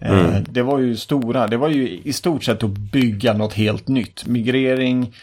Eh, 0.00 0.28
mm. 0.28 0.44
Det 0.48 0.62
var 0.62 0.78
ju 0.78 0.96
stora, 0.96 1.46
det 1.46 1.56
var 1.56 1.68
ju 1.68 2.00
i 2.04 2.12
stort 2.12 2.44
sett 2.44 2.62
att 2.62 2.70
bygga 2.70 3.32
något 3.32 3.54
helt 3.54 3.88
nytt. 3.88 4.26
Migrering, 4.26 5.14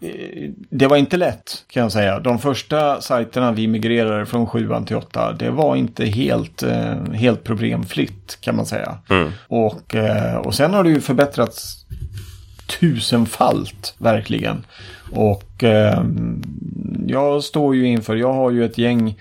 eh, 0.00 0.50
det 0.70 0.86
var 0.86 0.96
inte 0.96 1.16
lätt 1.16 1.64
kan 1.68 1.82
jag 1.82 1.92
säga. 1.92 2.20
De 2.20 2.38
första 2.38 3.00
sajterna 3.00 3.52
vi 3.52 3.66
migrerade 3.66 4.26
från 4.26 4.46
7 4.46 4.70
till 4.86 4.96
8, 4.96 5.32
det 5.32 5.50
var 5.50 5.76
inte 5.76 6.04
helt, 6.04 6.62
eh, 6.62 7.12
helt 7.12 7.44
problemfritt 7.44 8.38
kan 8.40 8.56
man 8.56 8.66
säga. 8.66 8.98
Mm. 9.10 9.30
Och, 9.48 9.94
och 10.44 10.54
sen 10.54 10.74
har 10.74 10.84
det 10.84 10.90
ju 10.90 11.00
förbättrats 11.00 11.86
tusenfalt 12.80 13.94
verkligen. 13.98 14.66
Och 15.12 15.64
jag 17.06 17.44
står 17.44 17.76
ju 17.76 17.86
inför, 17.86 18.16
jag 18.16 18.32
har 18.32 18.50
ju 18.50 18.64
ett 18.64 18.78
gäng 18.78 19.16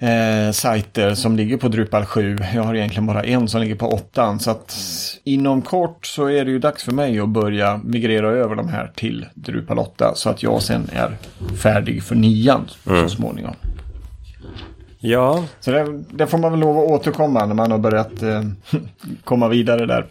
eh, 0.00 0.52
sajter 0.52 1.14
som 1.14 1.36
ligger 1.36 1.56
på 1.56 1.68
Drupal 1.68 2.04
7. 2.04 2.38
Jag 2.54 2.62
har 2.62 2.74
egentligen 2.74 3.06
bara 3.06 3.24
en 3.24 3.48
som 3.48 3.60
ligger 3.60 3.74
på 3.74 3.88
8. 3.88 4.38
Så 4.38 4.50
att 4.50 4.76
inom 5.24 5.62
kort 5.62 6.06
så 6.06 6.30
är 6.30 6.44
det 6.44 6.50
ju 6.50 6.58
dags 6.58 6.82
för 6.82 6.92
mig 6.92 7.20
att 7.20 7.28
börja 7.28 7.80
migrera 7.84 8.28
över 8.28 8.56
de 8.56 8.68
här 8.68 8.92
till 8.96 9.26
Drupal 9.34 9.78
8. 9.78 10.12
Så 10.14 10.30
att 10.30 10.42
jag 10.42 10.62
sen 10.62 10.88
är 10.92 11.16
färdig 11.56 12.02
för 12.02 12.14
9 12.14 12.52
mm. 12.52 13.08
så 13.08 13.16
småningom. 13.16 13.54
Ja. 14.98 15.44
Så 15.60 15.70
det, 15.70 16.02
det, 16.10 16.26
får 16.26 16.38
man 16.38 16.50
väl 16.50 16.60
lov 16.60 16.78
att 16.78 16.90
återkomma 16.90 17.46
när 17.46 17.54
man 17.54 17.70
har 17.70 17.78
börjat 17.78 18.22
eh, 18.22 18.42
komma 19.24 19.48
vidare 19.48 19.86
där. 19.86 20.06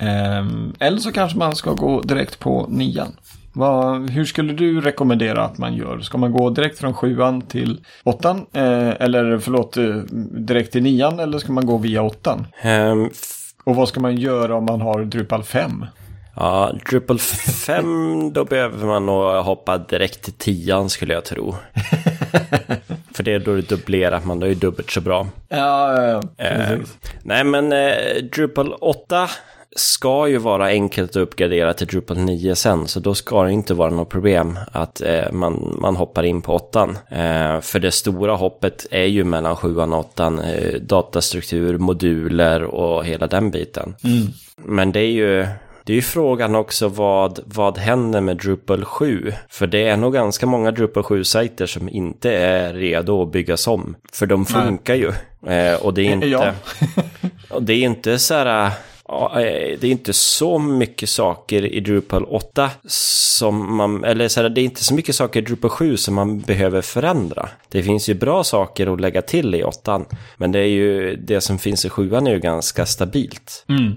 Eh, 0.00 0.46
eller 0.78 0.98
så 0.98 1.12
kanske 1.12 1.38
man 1.38 1.56
ska 1.56 1.72
gå 1.72 2.00
direkt 2.00 2.38
på 2.38 2.66
9. 2.68 3.04
Vad, 3.52 4.10
hur 4.10 4.24
skulle 4.24 4.52
du 4.52 4.80
rekommendera 4.80 5.44
att 5.44 5.58
man 5.58 5.74
gör? 5.74 6.00
Ska 6.00 6.18
man 6.18 6.32
gå 6.32 6.50
direkt 6.50 6.78
från 6.78 6.94
sjuan 6.94 7.42
till 7.42 7.80
åttan? 8.02 8.46
Eh, 8.52 8.88
eller 8.88 9.38
förlåt, 9.38 9.76
eh, 9.76 9.96
direkt 10.46 10.72
till 10.72 10.82
nian 10.82 11.18
eller 11.18 11.38
ska 11.38 11.52
man 11.52 11.66
gå 11.66 11.78
via 11.78 12.02
åttan? 12.02 12.46
Um, 12.64 13.10
och 13.64 13.76
vad 13.76 13.88
ska 13.88 14.00
man 14.00 14.16
göra 14.16 14.54
om 14.54 14.64
man 14.64 14.80
har 14.80 15.04
Drupal 15.04 15.42
5? 15.42 15.86
Ja, 16.36 16.72
Drupal 16.90 17.18
5 17.18 18.32
då 18.32 18.44
behöver 18.44 18.86
man 18.86 19.06
nog 19.06 19.24
hoppa 19.24 19.78
direkt 19.78 20.22
till 20.22 20.32
tian 20.32 20.90
skulle 20.90 21.14
jag 21.14 21.24
tro. 21.24 21.54
För 23.14 23.22
det 23.22 23.32
är 23.32 23.38
då 23.38 23.54
det 23.54 23.68
dubblerar 23.68 24.20
man, 24.24 24.42
är 24.42 24.54
dubbelt 24.54 24.90
så 24.90 25.00
bra. 25.00 25.26
Ja, 25.48 26.02
ja, 26.02 26.22
ja. 26.36 26.44
Eh, 26.44 26.78
nej 27.22 27.44
men 27.44 27.72
eh, 27.72 28.22
Drupal 28.32 28.72
8 28.72 29.28
ska 29.76 30.28
ju 30.28 30.38
vara 30.38 30.66
enkelt 30.66 31.10
att 31.10 31.16
uppgradera 31.16 31.74
till 31.74 31.86
Drupal 31.86 32.18
9 32.18 32.54
sen, 32.54 32.88
så 32.88 33.00
då 33.00 33.14
ska 33.14 33.42
det 33.42 33.52
inte 33.52 33.74
vara 33.74 33.90
något 33.90 34.08
problem 34.08 34.58
att 34.72 35.00
eh, 35.00 35.32
man, 35.32 35.76
man 35.80 35.96
hoppar 35.96 36.22
in 36.22 36.42
på 36.42 36.54
8. 36.54 36.88
Eh, 37.08 37.60
för 37.60 37.78
det 37.78 37.90
stora 37.90 38.34
hoppet 38.34 38.86
är 38.90 39.04
ju 39.04 39.24
mellan 39.24 39.56
7 39.56 39.76
och 39.76 39.98
8, 39.98 40.26
eh, 40.26 40.80
datastruktur, 40.80 41.78
moduler 41.78 42.62
och 42.62 43.04
hela 43.04 43.26
den 43.26 43.50
biten. 43.50 43.94
Mm. 44.04 44.26
Men 44.56 44.92
det 44.92 45.00
är 45.00 45.10
ju 45.10 45.46
det 45.84 45.92
är 45.92 45.96
ju 45.96 46.02
frågan 46.02 46.54
också 46.54 46.88
vad, 46.88 47.40
vad 47.44 47.78
händer 47.78 48.20
med 48.20 48.36
Drupal 48.36 48.84
7? 48.84 49.32
För 49.48 49.66
det 49.66 49.88
är 49.88 49.96
nog 49.96 50.12
ganska 50.12 50.46
många 50.46 50.70
Drupal 50.70 51.02
7-sajter 51.02 51.66
som 51.66 51.88
inte 51.88 52.32
är 52.32 52.74
redo 52.74 53.22
att 53.22 53.32
byggas 53.32 53.66
om. 53.66 53.96
För 54.12 54.26
de 54.26 54.46
funkar 54.46 54.94
Nej. 54.94 55.02
ju. 55.02 55.12
Eh, 55.52 55.82
och 55.82 55.94
det 55.94 56.02
är 56.02 56.12
inte... 56.12 56.26
Ja. 56.26 56.52
och 57.50 57.62
det 57.62 57.72
är 57.72 57.84
inte 57.84 58.18
så 58.18 58.34
här 58.34 58.70
Ja, 59.08 59.40
eh, 59.40 59.78
det 59.80 59.86
är 59.86 59.90
inte 59.90 60.12
så 60.12 60.58
mycket 60.58 61.08
saker 61.08 61.66
i 61.66 61.80
Drupal 61.80 62.24
8 62.24 62.70
som 62.84 63.76
man, 63.76 64.04
eller 64.04 64.28
så 64.28 64.42
här, 64.42 64.48
det 64.48 64.60
är 64.60 64.64
inte 64.64 64.84
så 64.84 64.94
mycket 64.94 65.14
saker 65.14 65.40
i 65.40 65.44
Drupal 65.44 65.70
7 65.70 65.96
som 65.96 66.14
man 66.14 66.40
behöver 66.40 66.82
förändra. 66.82 67.48
Det 67.68 67.82
finns 67.82 68.08
ju 68.08 68.14
bra 68.14 68.44
saker 68.44 68.94
att 68.94 69.00
lägga 69.00 69.22
till 69.22 69.54
i 69.54 69.62
8, 69.62 70.04
men 70.36 70.52
det 70.52 70.58
är 70.58 70.66
ju, 70.66 71.16
det 71.16 71.40
som 71.40 71.58
finns 71.58 71.84
i 71.84 71.88
7 71.88 72.14
är 72.14 72.30
ju 72.30 72.38
ganska 72.38 72.86
stabilt. 72.86 73.64
Mm. 73.68 73.92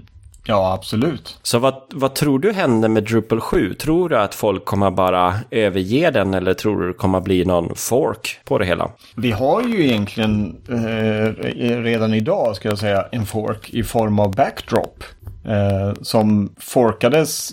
Ja, 0.46 0.72
absolut. 0.72 1.38
Så 1.42 1.58
vad, 1.58 1.74
vad 1.92 2.14
tror 2.14 2.38
du 2.38 2.52
händer 2.52 2.88
med 2.88 3.04
Drupal 3.04 3.40
7? 3.40 3.74
Tror 3.74 4.08
du 4.08 4.18
att 4.18 4.34
folk 4.34 4.64
kommer 4.64 4.90
bara 4.90 5.34
överge 5.50 6.10
den 6.10 6.34
eller 6.34 6.54
tror 6.54 6.80
du 6.80 6.86
det 6.86 6.92
kommer 6.92 7.20
bli 7.20 7.44
någon 7.44 7.74
fork 7.74 8.40
på 8.44 8.58
det 8.58 8.66
hela? 8.66 8.90
Vi 9.14 9.30
har 9.30 9.62
ju 9.62 9.84
egentligen 9.84 10.56
eh, 10.68 11.42
redan 11.82 12.14
idag, 12.14 12.56
ska 12.56 12.68
jag 12.68 12.78
säga, 12.78 13.06
en 13.12 13.26
fork 13.26 13.70
i 13.70 13.82
form 13.82 14.18
av 14.18 14.34
backdrop. 14.34 15.04
Eh, 15.44 15.94
som 16.02 16.54
forkades 16.58 17.52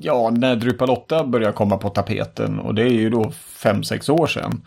ja, 0.00 0.30
när 0.30 0.56
Drupal 0.56 0.90
8 0.90 1.24
började 1.24 1.52
komma 1.52 1.78
på 1.78 1.88
tapeten 1.88 2.58
och 2.58 2.74
det 2.74 2.82
är 2.82 2.92
ju 2.92 3.10
då 3.10 3.32
5-6 3.62 4.10
år 4.10 4.26
sedan. 4.26 4.62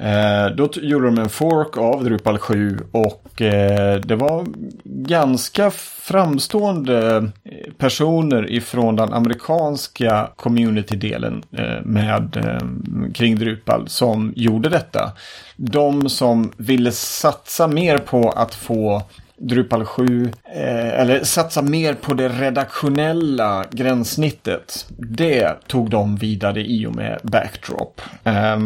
Eh, 0.00 0.46
då 0.56 0.68
gjorde 0.74 1.06
de 1.06 1.18
en 1.18 1.28
fork 1.28 1.76
av 1.76 2.04
Drupal 2.04 2.38
7 2.38 2.78
och 2.92 3.42
eh, 3.42 4.00
det 4.00 4.16
var 4.16 4.46
ganska 4.84 5.70
framstående 6.00 7.16
eh, 7.16 7.72
personer 7.78 8.50
ifrån 8.52 8.96
den 8.96 9.12
amerikanska 9.12 10.30
community-delen 10.36 11.42
eh, 11.52 11.84
med 11.84 12.36
eh, 12.36 13.12
kring 13.14 13.38
Drupal 13.38 13.88
som 13.88 14.32
gjorde 14.36 14.68
detta. 14.68 15.12
De 15.56 16.08
som 16.08 16.52
ville 16.56 16.92
satsa 16.92 17.66
mer 17.66 17.98
på 17.98 18.30
att 18.30 18.54
få 18.54 19.02
Drupal 19.38 19.84
7, 19.84 20.32
eh, 20.54 21.00
eller 21.00 21.24
satsa 21.24 21.62
mer 21.62 21.94
på 21.94 22.14
det 22.14 22.28
redaktionella 22.28 23.64
gränssnittet. 23.70 24.86
Det 24.96 25.66
tog 25.66 25.90
de 25.90 26.16
vidare 26.16 26.60
i 26.60 26.86
och 26.86 26.96
med 26.96 27.18
Backdrop. 27.22 28.00
Eh, 28.24 28.58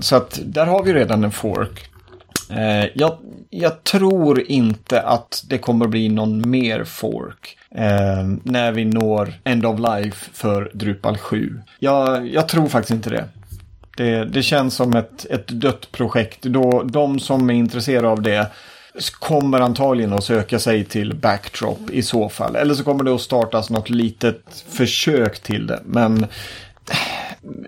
så 0.00 0.16
att 0.16 0.40
där 0.44 0.66
har 0.66 0.82
vi 0.82 0.92
redan 0.92 1.24
en 1.24 1.32
fork. 1.32 1.88
Eh, 2.50 2.86
jag, 2.94 3.18
jag, 3.50 3.84
tror 3.84 4.40
inte 4.40 5.00
att 5.02 5.44
det 5.48 5.58
kommer 5.58 5.86
bli 5.86 6.08
någon 6.08 6.50
mer 6.50 6.84
fork. 6.84 7.58
Eh, 7.74 8.24
när 8.42 8.72
vi 8.72 8.84
når 8.84 9.34
End 9.44 9.66
of 9.66 9.80
Life 9.80 10.30
för 10.32 10.70
Drupal 10.74 11.18
7. 11.18 11.60
Jag, 11.78 12.28
jag 12.28 12.48
tror 12.48 12.68
faktiskt 12.68 12.90
inte 12.90 13.10
det. 13.10 13.24
Det, 13.96 14.24
det 14.24 14.42
känns 14.42 14.74
som 14.74 14.96
ett, 14.96 15.26
ett 15.30 15.48
dött 15.48 15.92
projekt. 15.92 16.42
Då, 16.42 16.82
de 16.82 17.18
som 17.18 17.50
är 17.50 17.54
intresserade 17.54 18.08
av 18.08 18.22
det 18.22 18.50
kommer 19.18 19.60
antagligen 19.60 20.12
att 20.12 20.24
söka 20.24 20.58
sig 20.58 20.84
till 20.84 21.14
backdrop 21.14 21.90
i 21.90 22.02
så 22.02 22.28
fall. 22.28 22.56
Eller 22.56 22.74
så 22.74 22.84
kommer 22.84 23.04
det 23.04 23.14
att 23.14 23.20
startas 23.20 23.70
något 23.70 23.90
litet 23.90 24.64
försök 24.68 25.40
till 25.40 25.66
det. 25.66 25.80
Men 25.84 26.26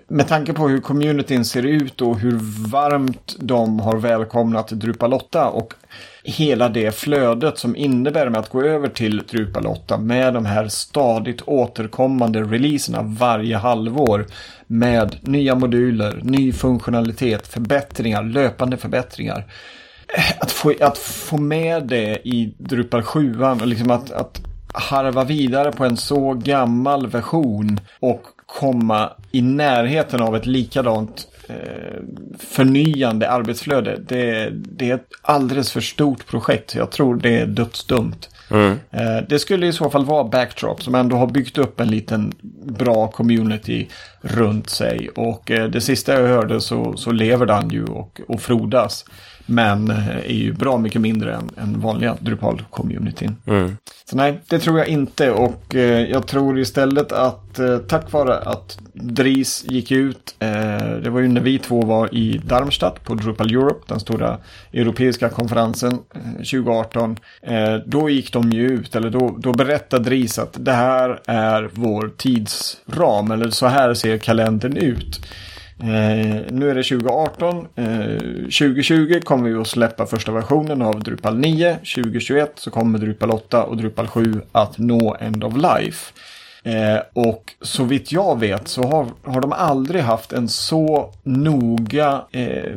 med 0.07 0.27
tanke 0.27 0.53
på 0.53 0.67
hur 0.67 0.81
communityn 0.81 1.45
ser 1.45 1.65
ut 1.65 2.01
och 2.01 2.19
hur 2.19 2.39
varmt 2.71 3.35
de 3.39 3.79
har 3.79 3.97
välkomnat 3.97 4.67
DrupaLotta 4.69 5.49
och 5.49 5.73
hela 6.23 6.69
det 6.69 6.95
flödet 6.95 7.57
som 7.57 7.75
innebär 7.75 8.29
med 8.29 8.39
att 8.39 8.49
gå 8.49 8.63
över 8.63 8.89
till 8.89 9.17
DrupaLotta 9.17 9.97
med 9.97 10.33
de 10.33 10.45
här 10.45 10.67
stadigt 10.67 11.41
återkommande 11.45 12.41
releaserna 12.41 13.01
varje 13.01 13.57
halvår 13.57 14.25
med 14.67 15.15
nya 15.21 15.55
moduler, 15.55 16.19
ny 16.23 16.53
funktionalitet, 16.53 17.47
förbättringar, 17.47 18.23
löpande 18.23 18.77
förbättringar 18.77 19.45
att 20.39 20.51
få, 20.51 20.73
att 20.79 20.97
få 20.97 21.37
med 21.37 21.83
det 21.87 22.27
i 22.27 22.53
Drupal 22.57 23.03
7 23.03 23.41
och 23.41 23.67
liksom 23.67 23.91
att, 23.91 24.11
att 24.11 24.41
harva 24.73 25.23
vidare 25.23 25.71
på 25.71 25.85
en 25.85 25.97
så 25.97 26.33
gammal 26.33 27.07
version 27.07 27.79
och 27.99 28.23
komma 28.45 29.09
i 29.31 29.41
närheten 29.41 30.21
av 30.21 30.35
ett 30.35 30.45
likadant 30.45 31.27
eh, 31.47 32.01
förnyande 32.39 33.29
arbetsflöde. 33.29 33.97
Det, 34.07 34.49
det 34.51 34.89
är 34.89 34.95
ett 34.95 35.09
alldeles 35.21 35.71
för 35.71 35.81
stort 35.81 36.27
projekt. 36.27 36.75
Jag 36.75 36.91
tror 36.91 37.15
det 37.15 37.39
är 37.39 37.45
dödsdumt. 37.45 38.29
Mm. 38.49 38.79
Eh, 38.91 39.17
det 39.29 39.39
skulle 39.39 39.67
i 39.67 39.73
så 39.73 39.89
fall 39.89 40.05
vara 40.05 40.23
Backdrop 40.23 40.83
som 40.83 40.95
ändå 40.95 41.15
har 41.15 41.27
byggt 41.27 41.57
upp 41.57 41.79
en 41.79 41.87
liten 41.87 42.33
bra 42.63 43.07
community 43.07 43.87
runt 44.21 44.69
sig. 44.69 45.09
Och 45.15 45.51
eh, 45.51 45.67
det 45.69 45.81
sista 45.81 46.21
jag 46.21 46.27
hörde 46.27 46.61
så, 46.61 46.97
så 46.97 47.11
lever 47.11 47.45
den 47.45 47.69
ju 47.69 47.85
och, 47.85 48.21
och 48.27 48.41
frodas. 48.41 49.05
Men 49.51 49.91
eh, 49.91 50.07
är 50.07 50.33
ju 50.33 50.53
bra 50.53 50.77
mycket 50.77 51.01
mindre 51.01 51.35
än, 51.35 51.49
än 51.57 51.79
vanliga 51.79 52.17
Drupal-communityn. 52.19 53.35
Mm. 53.45 53.77
Så 54.05 54.17
nej, 54.17 54.39
det 54.49 54.59
tror 54.59 54.77
jag 54.77 54.87
inte. 54.87 55.31
Och 55.31 55.75
eh, 55.75 56.09
jag 56.09 56.27
tror 56.27 56.59
istället 56.59 57.11
att 57.11 57.59
eh, 57.59 57.77
tack 57.77 58.11
vare 58.11 58.37
att 58.37 58.77
Dries 58.93 59.63
gick 59.67 59.91
ut, 59.91 60.35
eh, 60.39 60.49
det 61.03 61.09
var 61.09 61.19
ju 61.19 61.27
när 61.27 61.41
vi 61.41 61.59
två 61.59 61.81
var 61.81 62.15
i 62.15 62.41
Darmstadt 62.45 63.03
på 63.03 63.13
Drupal 63.13 63.51
Europe, 63.51 63.85
den 63.87 63.99
stora 63.99 64.37
europeiska 64.73 65.29
konferensen 65.29 65.99
2018. 66.37 67.17
Eh, 67.41 67.63
eh, 67.63 67.79
då 67.85 68.09
gick 68.09 68.33
de 68.33 68.51
ju 68.51 68.67
ut, 68.67 68.95
eller 68.95 69.09
då, 69.09 69.35
då 69.39 69.53
berättade 69.53 70.03
Dries 70.03 70.39
att 70.39 70.57
det 70.59 70.73
här 70.73 71.19
är 71.25 71.69
vår 71.73 72.11
tidsram, 72.17 73.31
eller 73.31 73.49
så 73.49 73.67
här 73.67 73.93
ser 73.93 74.17
kalendern 74.17 74.77
ut. 74.77 75.19
Eh, 75.81 76.41
nu 76.49 76.69
är 76.69 76.75
det 76.75 76.83
2018. 76.83 77.67
Eh, 77.75 78.17
2020 78.41 79.19
kommer 79.23 79.49
vi 79.49 79.55
att 79.55 79.67
släppa 79.67 80.05
första 80.05 80.31
versionen 80.31 80.81
av 80.81 81.03
Drupal 81.03 81.37
9. 81.37 81.75
2021 81.75 82.51
så 82.55 82.71
kommer 82.71 82.99
Drupal 82.99 83.31
8 83.31 83.63
och 83.63 83.77
Drupal 83.77 84.07
7 84.07 84.41
att 84.51 84.77
nå 84.77 85.17
End 85.19 85.43
of 85.43 85.53
Life. 85.55 86.13
Eh, 86.63 86.99
och 87.13 87.53
så 87.61 87.83
vitt 87.83 88.11
jag 88.11 88.39
vet 88.39 88.67
så 88.67 88.83
har, 88.83 89.07
har 89.23 89.41
de 89.41 89.53
aldrig 89.53 90.01
haft 90.01 90.33
en 90.33 90.49
så 90.49 91.13
noga, 91.23 92.21
eh, 92.31 92.71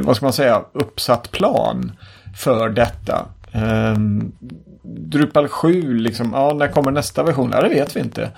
vad 0.00 0.16
ska 0.16 0.26
man 0.26 0.32
säga, 0.32 0.64
uppsatt 0.72 1.30
plan 1.30 1.92
för 2.36 2.68
detta. 2.68 3.26
Eh, 3.52 3.96
Drupal 4.82 5.48
7, 5.48 5.98
liksom, 5.98 6.30
ja, 6.34 6.54
när 6.54 6.68
kommer 6.68 6.90
nästa 6.90 7.22
version? 7.22 7.50
Ja, 7.52 7.62
det 7.62 7.68
vet 7.68 7.96
vi 7.96 8.00
inte. 8.00 8.30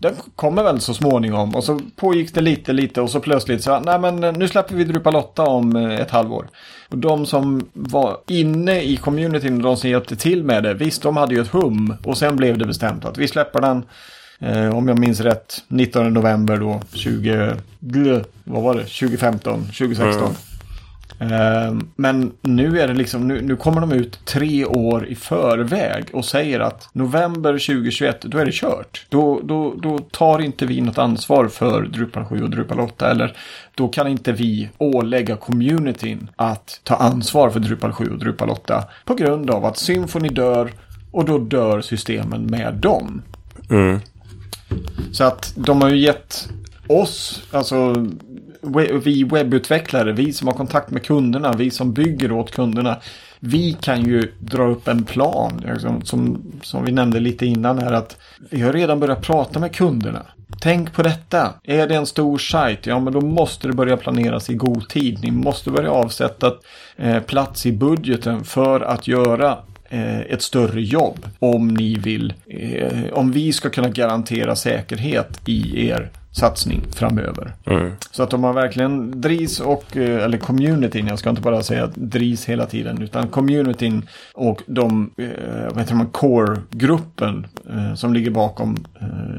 Den 0.00 0.14
kommer 0.36 0.62
väl 0.62 0.80
så 0.80 0.94
småningom 0.94 1.54
och 1.54 1.64
så 1.64 1.80
pågick 1.96 2.34
det 2.34 2.40
lite, 2.40 2.72
lite 2.72 3.00
och 3.00 3.10
så 3.10 3.20
plötsligt 3.20 3.62
så, 3.62 3.80
nej 3.80 3.98
men 3.98 4.24
eh, 4.24 4.32
nu 4.32 4.48
släpper 4.48 4.74
vi 4.74 4.84
Drupal 4.84 5.16
8 5.16 5.42
om 5.42 5.76
eh, 5.76 6.00
ett 6.00 6.10
halvår. 6.10 6.48
Och 6.88 6.98
de 6.98 7.26
som 7.26 7.68
var 7.72 8.16
inne 8.26 8.82
i 8.82 8.96
communityn 8.96 9.56
och 9.56 9.62
de 9.62 9.76
som 9.76 9.90
hjälpte 9.90 10.16
till 10.16 10.44
med 10.44 10.62
det, 10.62 10.74
visst 10.74 11.02
de 11.02 11.16
hade 11.16 11.34
ju 11.34 11.40
ett 11.40 11.52
hum 11.52 11.94
och 12.04 12.18
sen 12.18 12.36
blev 12.36 12.58
det 12.58 12.66
bestämt 12.66 13.04
att 13.04 13.18
vi 13.18 13.28
släpper 13.28 13.60
den 13.60 13.84
Eh, 14.42 14.76
om 14.76 14.88
jag 14.88 14.98
minns 14.98 15.20
rätt, 15.20 15.64
19 15.68 16.12
november 16.14 16.56
då, 16.56 16.80
20, 16.92 17.54
vad 18.44 18.62
var 18.62 18.74
det, 18.74 18.80
2015, 18.80 19.64
2016. 19.64 20.22
Mm. 20.22 20.34
Ehm, 21.18 21.90
men 21.96 22.32
nu 22.40 22.80
är 22.80 22.88
det 22.88 22.94
liksom, 22.94 23.28
nu, 23.28 23.42
nu, 23.42 23.56
kommer 23.56 23.80
de 23.80 23.92
ut 23.92 24.24
tre 24.24 24.64
år 24.64 25.06
i 25.06 25.14
förväg 25.14 26.04
och 26.12 26.24
säger 26.24 26.60
att 26.60 26.88
november 26.92 27.52
2021, 27.52 28.22
då 28.22 28.38
är 28.38 28.44
det 28.44 28.54
kört. 28.54 29.06
Då, 29.08 29.40
då, 29.44 29.74
då 29.74 29.98
tar 29.98 30.38
inte 30.38 30.66
vi 30.66 30.80
något 30.80 30.98
ansvar 30.98 31.48
för 31.48 31.82
Drupal 31.82 32.24
7 32.24 32.42
och 32.42 32.50
Drupal 32.50 32.80
8. 32.80 33.10
Eller 33.10 33.36
då 33.74 33.88
kan 33.88 34.08
inte 34.08 34.32
vi 34.32 34.68
ålägga 34.78 35.36
communityn 35.36 36.30
att 36.36 36.80
ta 36.84 36.94
ansvar 36.94 37.50
för 37.50 37.60
Drupal 37.60 37.92
7 37.92 38.04
och 38.04 38.18
Drupal 38.18 38.50
8. 38.50 38.84
På 39.04 39.14
grund 39.14 39.50
av 39.50 39.64
att 39.64 39.76
Symfony 39.76 40.28
dör 40.28 40.72
och 41.12 41.24
då 41.24 41.38
dör 41.38 41.80
systemen 41.80 42.46
med 42.46 42.74
dem. 42.74 43.22
Mm. 43.70 44.00
Så 45.12 45.24
att 45.24 45.52
de 45.56 45.82
har 45.82 45.88
ju 45.88 45.96
gett 45.96 46.48
oss, 46.86 47.42
alltså 47.50 48.06
vi 49.04 49.24
webbutvecklare, 49.24 50.12
vi 50.12 50.32
som 50.32 50.48
har 50.48 50.54
kontakt 50.54 50.90
med 50.90 51.04
kunderna, 51.04 51.52
vi 51.52 51.70
som 51.70 51.92
bygger 51.92 52.32
åt 52.32 52.50
kunderna. 52.50 52.96
Vi 53.40 53.76
kan 53.80 54.04
ju 54.04 54.32
dra 54.38 54.70
upp 54.70 54.88
en 54.88 55.04
plan, 55.04 55.64
liksom, 55.66 56.02
som, 56.04 56.42
som 56.62 56.84
vi 56.84 56.92
nämnde 56.92 57.20
lite 57.20 57.46
innan 57.46 57.78
här, 57.78 57.92
att 57.92 58.16
vi 58.50 58.60
har 58.60 58.72
redan 58.72 59.00
börjat 59.00 59.22
prata 59.22 59.58
med 59.58 59.74
kunderna. 59.74 60.26
Tänk 60.60 60.92
på 60.92 61.02
detta. 61.02 61.54
Är 61.64 61.88
det 61.88 61.94
en 61.94 62.06
stor 62.06 62.38
sajt, 62.38 62.86
ja 62.86 63.00
men 63.00 63.12
då 63.12 63.20
måste 63.20 63.68
det 63.68 63.72
börja 63.72 63.96
planeras 63.96 64.50
i 64.50 64.54
god 64.54 64.88
tid. 64.88 65.18
Ni 65.22 65.30
måste 65.30 65.70
börja 65.70 65.90
avsätta 65.90 66.52
eh, 66.96 67.22
plats 67.22 67.66
i 67.66 67.72
budgeten 67.72 68.44
för 68.44 68.80
att 68.80 69.08
göra 69.08 69.58
eh, 69.88 70.20
ett 70.20 70.42
större 70.42 70.82
jobb. 70.82 71.26
Om 71.38 71.68
ni 71.68 71.94
vill, 71.94 72.34
eh, 72.46 73.12
om 73.12 73.32
vi 73.32 73.52
ska 73.52 73.70
kunna 73.70 73.88
garantera 73.88 74.56
säkerhet 74.56 75.40
i 75.46 75.88
er 75.88 76.10
satsning 76.32 76.82
framöver. 76.92 77.52
Mm. 77.66 77.92
Så 78.10 78.22
att 78.22 78.30
de 78.30 78.44
har 78.44 78.52
verkligen 78.52 79.20
DRIS 79.20 79.60
och, 79.60 79.96
eh, 79.96 80.24
eller 80.24 80.38
communityn, 80.38 81.06
jag 81.06 81.18
ska 81.18 81.30
inte 81.30 81.42
bara 81.42 81.62
säga 81.62 81.90
DRIS 81.94 82.44
hela 82.44 82.66
tiden, 82.66 83.02
utan 83.02 83.28
communityn 83.28 84.08
och 84.34 84.62
de, 84.66 85.10
eh, 85.16 85.28
vad 85.68 85.78
heter 85.78 85.94
man, 85.94 86.06
core-gruppen 86.06 87.46
eh, 87.70 87.94
som 87.94 88.14
ligger 88.14 88.30
bakom 88.30 88.76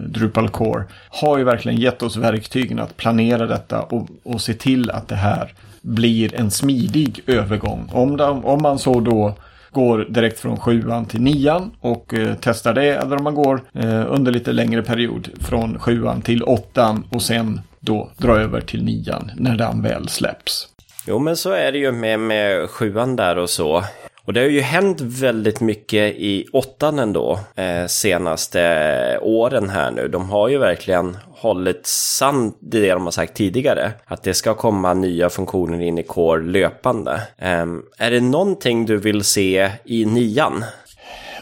Drupal 0.07 0.49
Core 0.49 0.83
har 1.09 1.37
ju 1.37 1.43
verkligen 1.43 1.77
gett 1.79 2.03
oss 2.03 2.17
verktygen 2.17 2.79
att 2.79 2.97
planera 2.97 3.45
detta 3.45 3.81
och, 3.81 4.07
och 4.23 4.41
se 4.41 4.53
till 4.53 4.91
att 4.91 5.07
det 5.07 5.15
här 5.15 5.53
blir 5.81 6.35
en 6.35 6.51
smidig 6.51 7.19
övergång. 7.27 7.89
Om, 7.91 8.17
de, 8.17 8.45
om 8.45 8.61
man 8.61 8.79
så 8.79 8.99
då 8.99 9.35
går 9.71 10.05
direkt 10.09 10.39
från 10.39 10.59
sjuan 10.59 11.05
till 11.05 11.21
nian 11.21 11.71
och 11.79 12.13
eh, 12.13 12.35
testar 12.41 12.73
det. 12.73 12.95
Eller 12.95 13.17
om 13.17 13.23
man 13.23 13.35
går 13.35 13.61
eh, 13.73 14.13
under 14.13 14.31
lite 14.31 14.51
längre 14.51 14.83
period 14.83 15.29
från 15.39 15.79
sjuan 15.79 16.21
till 16.21 16.43
åttan 16.43 17.03
och 17.09 17.21
sen 17.21 17.61
då 17.79 18.11
dra 18.17 18.39
över 18.39 18.61
till 18.61 18.83
nian 18.83 19.31
när 19.35 19.57
den 19.57 19.81
väl 19.81 20.09
släpps. 20.09 20.67
Jo, 21.07 21.19
men 21.19 21.37
så 21.37 21.51
är 21.51 21.71
det 21.71 21.77
ju 21.77 21.91
med, 21.91 22.19
med 22.19 22.69
sjuan 22.69 23.15
där 23.15 23.37
och 23.37 23.49
så. 23.49 23.83
Och 24.31 24.35
det 24.35 24.41
har 24.41 24.47
ju 24.47 24.61
hänt 24.61 25.01
väldigt 25.01 25.61
mycket 25.61 26.15
i 26.15 26.45
åttan 26.53 26.99
ändå, 26.99 27.39
eh, 27.55 27.87
senaste 27.87 29.19
åren 29.21 29.69
här 29.69 29.91
nu. 29.91 30.07
De 30.07 30.29
har 30.29 30.49
ju 30.49 30.57
verkligen 30.57 31.17
hållit 31.31 31.85
sant 31.87 32.57
det 32.59 32.91
de 32.91 33.03
har 33.03 33.11
sagt 33.11 33.33
tidigare. 33.33 33.91
Att 34.05 34.23
det 34.23 34.33
ska 34.33 34.53
komma 34.53 34.93
nya 34.93 35.29
funktioner 35.29 35.81
in 35.81 35.97
i 35.97 36.03
Core 36.03 36.41
löpande. 36.43 37.21
Eh, 37.37 37.65
är 37.97 38.11
det 38.11 38.21
någonting 38.21 38.85
du 38.85 38.97
vill 38.97 39.23
se 39.23 39.71
i 39.83 40.05
nian? 40.05 40.65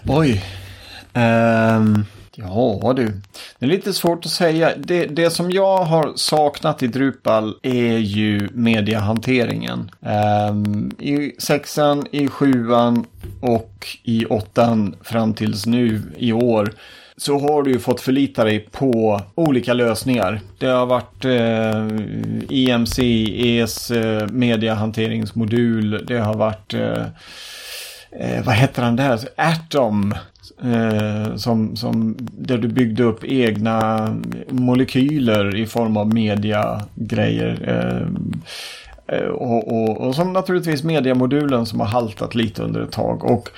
Oj. 0.07 0.43
Um... 1.13 2.05
Ja 2.41 2.93
du, 2.95 3.21
det 3.59 3.65
är 3.65 3.69
lite 3.69 3.93
svårt 3.93 4.25
att 4.25 4.31
säga. 4.31 4.73
Det, 4.77 5.05
det 5.05 5.29
som 5.29 5.51
jag 5.51 5.77
har 5.77 6.13
saknat 6.15 6.83
i 6.83 6.87
Drupal 6.87 7.55
är 7.63 7.97
ju 7.97 8.49
mediehanteringen. 8.53 9.91
Um, 9.99 10.09
ehm, 10.11 10.91
I 10.99 11.35
sexan, 11.39 12.05
i 12.11 12.27
sjuan 12.27 13.05
och 13.41 13.87
i 14.03 14.25
åttan 14.25 14.95
fram 15.01 15.33
tills 15.33 15.65
nu 15.65 16.01
i 16.17 16.33
år 16.33 16.73
så 17.17 17.39
har 17.39 17.63
du 17.63 17.71
ju 17.71 17.79
fått 17.79 18.01
förlita 18.01 18.43
dig 18.43 18.59
på 18.59 19.21
olika 19.35 19.73
lösningar. 19.73 20.41
Det 20.57 20.67
har 20.67 20.85
varit 20.85 21.25
eh, 21.25 21.87
EMC, 22.49 22.99
ES 22.99 23.91
eh, 23.91 24.27
mediahanteringsmodul. 24.27 26.05
Det 26.07 26.17
har 26.17 26.33
varit, 26.33 26.73
eh, 26.73 27.05
eh, 28.19 28.45
vad 28.45 28.55
heter 28.55 28.83
han 28.83 28.95
där? 28.95 29.19
Atom 29.35 30.13
Eh, 30.63 31.35
som, 31.35 31.75
som, 31.75 32.15
där 32.19 32.57
du 32.57 32.67
byggde 32.67 33.03
upp 33.03 33.23
egna 33.23 34.07
molekyler 34.49 35.55
i 35.55 35.65
form 35.65 35.97
av 35.97 36.13
mediagrejer. 36.13 37.59
Eh, 37.67 39.17
eh 39.17 39.27
och, 39.27 39.73
och, 39.73 39.97
och, 39.97 40.15
som 40.15 40.33
naturligtvis 40.33 40.83
mediamodulen 40.83 41.65
som 41.65 41.79
har 41.79 41.87
haltat 41.87 42.35
lite 42.35 42.63
under 42.63 42.81
ett 42.81 42.91
tag. 42.91 43.23
Och 43.23 43.49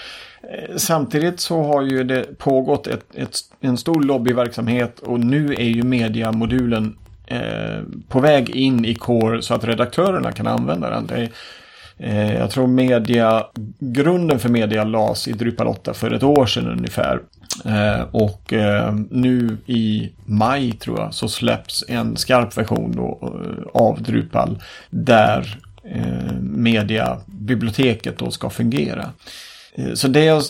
eh, 0.43 0.75
Samtidigt 0.77 1.39
så 1.39 1.63
har 1.63 1.81
ju 1.81 2.03
det 2.03 2.37
pågått 2.37 2.87
ett, 2.87 3.05
ett, 3.15 3.37
en 3.61 3.77
stor 3.77 4.03
lobbyverksamhet 4.03 4.99
och 4.99 5.19
nu 5.19 5.53
är 5.53 5.69
ju 5.69 5.83
mediamodulen 5.83 6.97
eh, 7.25 7.83
på 8.07 8.19
väg 8.19 8.49
in 8.49 8.85
i 8.85 8.95
Core 8.95 9.41
så 9.41 9.53
att 9.53 9.63
redaktörerna 9.63 10.31
kan 10.31 10.47
använda 10.47 10.89
den. 10.89 11.07
Det 11.07 11.15
är, 11.15 11.29
Eh, 12.01 12.33
jag 12.33 12.51
tror 12.51 12.67
media, 12.67 13.45
grunden 13.79 14.39
för 14.39 14.49
media 14.49 14.83
lades 14.83 15.27
i 15.27 15.31
Drupal 15.31 15.67
8 15.67 15.93
för 15.93 16.11
ett 16.11 16.23
år 16.23 16.45
sedan 16.45 16.67
ungefär. 16.67 17.19
Eh, 17.65 18.01
och 18.11 18.53
eh, 18.53 18.95
nu 19.09 19.57
i 19.65 20.11
maj 20.25 20.71
tror 20.71 20.99
jag 20.99 21.13
så 21.13 21.27
släpps 21.27 21.83
en 21.87 22.17
skarp 22.17 22.57
version 22.57 22.91
då, 22.95 23.19
eh, 23.21 23.81
av 23.81 24.03
Drupal 24.03 24.59
där 24.89 25.57
eh, 25.83 26.33
mediabiblioteket 26.41 28.17
då 28.17 28.31
ska 28.31 28.49
fungera. 28.49 29.09
Eh, 29.73 29.93
så 29.93 30.07
det 30.07 30.25
jag, 30.25 30.43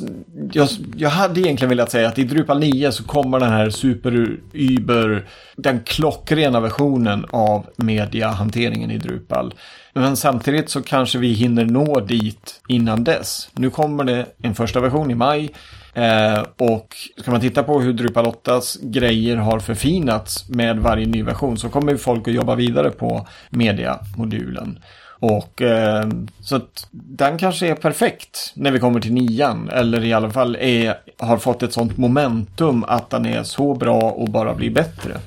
jag, 0.51 0.67
jag 0.95 1.09
hade 1.09 1.39
egentligen 1.39 1.69
velat 1.69 1.91
säga 1.91 2.07
att 2.07 2.19
i 2.19 2.23
Drupal 2.23 2.59
9 2.59 2.91
så 2.91 3.03
kommer 3.03 3.39
den 3.39 3.51
här 3.51 3.69
super 3.69 4.37
Uber, 4.53 5.27
den 5.55 5.79
klockrena 5.79 6.59
versionen 6.59 7.25
av 7.29 7.65
mediahanteringen 7.75 8.91
i 8.91 8.97
Drupal. 8.97 9.53
Men 9.93 10.17
samtidigt 10.17 10.69
så 10.69 10.81
kanske 10.81 11.17
vi 11.17 11.33
hinner 11.33 11.65
nå 11.65 11.99
dit 11.99 12.61
innan 12.67 13.03
dess. 13.03 13.49
Nu 13.53 13.69
kommer 13.69 14.03
det 14.03 14.25
en 14.41 14.55
första 14.55 14.79
version 14.79 15.11
i 15.11 15.15
maj. 15.15 15.49
Eh, 15.93 16.43
och 16.57 16.95
ska 17.17 17.31
man 17.31 17.41
titta 17.41 17.63
på 17.63 17.81
hur 17.81 17.93
Drupal 17.93 18.25
8s 18.25 18.77
grejer 18.81 19.37
har 19.37 19.59
förfinats 19.59 20.49
med 20.49 20.79
varje 20.79 21.05
ny 21.05 21.23
version 21.23 21.57
så 21.57 21.69
kommer 21.69 21.97
folk 21.97 22.27
att 22.27 22.33
jobba 22.33 22.55
vidare 22.55 22.91
på 22.91 23.27
mediamodulen. 23.49 24.79
Och 25.21 25.61
eh, 25.61 26.09
så 26.39 26.55
att 26.55 26.87
den 26.91 27.37
kanske 27.37 27.67
är 27.67 27.75
perfekt 27.75 28.51
när 28.55 28.71
vi 28.71 28.79
kommer 28.79 28.99
till 28.99 29.13
nian. 29.13 29.69
Eller 29.69 30.03
i 30.03 30.13
alla 30.13 30.29
fall 30.29 30.55
är, 30.55 30.97
har 31.17 31.37
fått 31.37 31.63
ett 31.63 31.73
sånt 31.73 31.97
momentum 31.97 32.83
att 32.87 33.09
den 33.09 33.25
är 33.25 33.43
så 33.43 33.73
bra 33.73 34.01
och 34.01 34.29
bara 34.29 34.53
blir 34.53 34.69
bättre. 34.69 35.17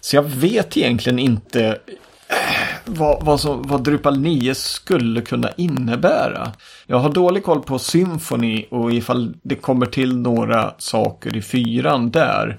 Så 0.00 0.16
jag 0.16 0.22
vet 0.22 0.76
egentligen 0.76 1.18
inte 1.18 1.66
eh, 1.66 2.36
vad, 2.84 3.24
vad, 3.24 3.40
som, 3.40 3.62
vad 3.62 3.84
Drupal 3.84 4.20
9 4.20 4.54
skulle 4.54 5.20
kunna 5.20 5.50
innebära. 5.56 6.52
Jag 6.86 6.98
har 6.98 7.10
dålig 7.10 7.44
koll 7.44 7.62
på 7.62 7.78
Symfony 7.78 8.66
och 8.70 8.92
ifall 8.92 9.34
det 9.42 9.56
kommer 9.56 9.86
till 9.86 10.16
några 10.16 10.74
saker 10.78 11.36
i 11.36 11.42
fyran 11.42 12.10
där. 12.10 12.58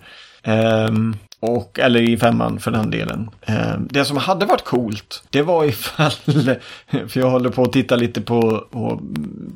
Um, 0.87 1.17
och, 1.45 1.79
eller 1.79 2.01
i 2.01 2.17
femman 2.17 2.59
för 2.59 2.71
den 2.71 2.91
delen. 2.91 3.29
Eh, 3.41 3.77
det 3.79 4.05
som 4.05 4.17
hade 4.17 4.45
varit 4.45 4.63
coolt, 4.63 5.23
det 5.29 5.41
var 5.41 5.65
ifall, 5.65 6.11
för 7.07 7.19
jag 7.19 7.29
håller 7.29 7.49
på 7.49 7.63
att 7.63 7.73
titta 7.73 7.95
lite 7.95 8.21
på, 8.21 8.67
på, 8.71 9.01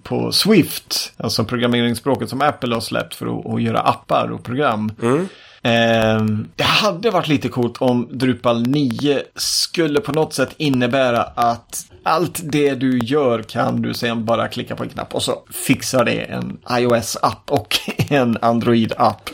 på 0.04 0.32
Swift, 0.32 1.13
alltså 1.17 1.45
programmeringsspråket 1.45 2.30
som 2.30 2.41
Apple 2.41 2.73
har 2.73 2.82
släppt 2.82 3.15
för 3.15 3.39
att, 3.39 3.45
att 3.45 3.62
göra 3.62 3.80
appar 3.80 4.32
och 4.32 4.43
program. 4.43 4.91
Mm. 5.02 5.28
Eh, 5.62 6.23
det 6.56 6.63
hade 6.63 7.10
varit 7.10 7.28
lite 7.28 7.49
coolt 7.49 7.78
om 7.82 8.08
Drupal 8.12 8.62
9 8.62 9.21
skulle 9.36 9.99
på 9.99 10.12
något 10.12 10.34
sätt 10.34 10.54
innebära 10.58 11.23
att 11.23 11.86
allt 12.04 12.39
det 12.43 12.75
du 12.75 12.99
gör 12.99 13.43
kan 13.43 13.82
du 13.82 13.93
sen 13.93 14.25
bara 14.25 14.47
klicka 14.47 14.75
på 14.75 14.84
en 14.84 14.89
knapp 14.89 15.15
och 15.15 15.23
så 15.23 15.43
fixar 15.52 16.06
det 16.06 16.21
en 16.21 16.58
iOS-app 16.71 17.52
och 17.52 17.75
en 18.10 18.38
Android-app. 18.41 19.30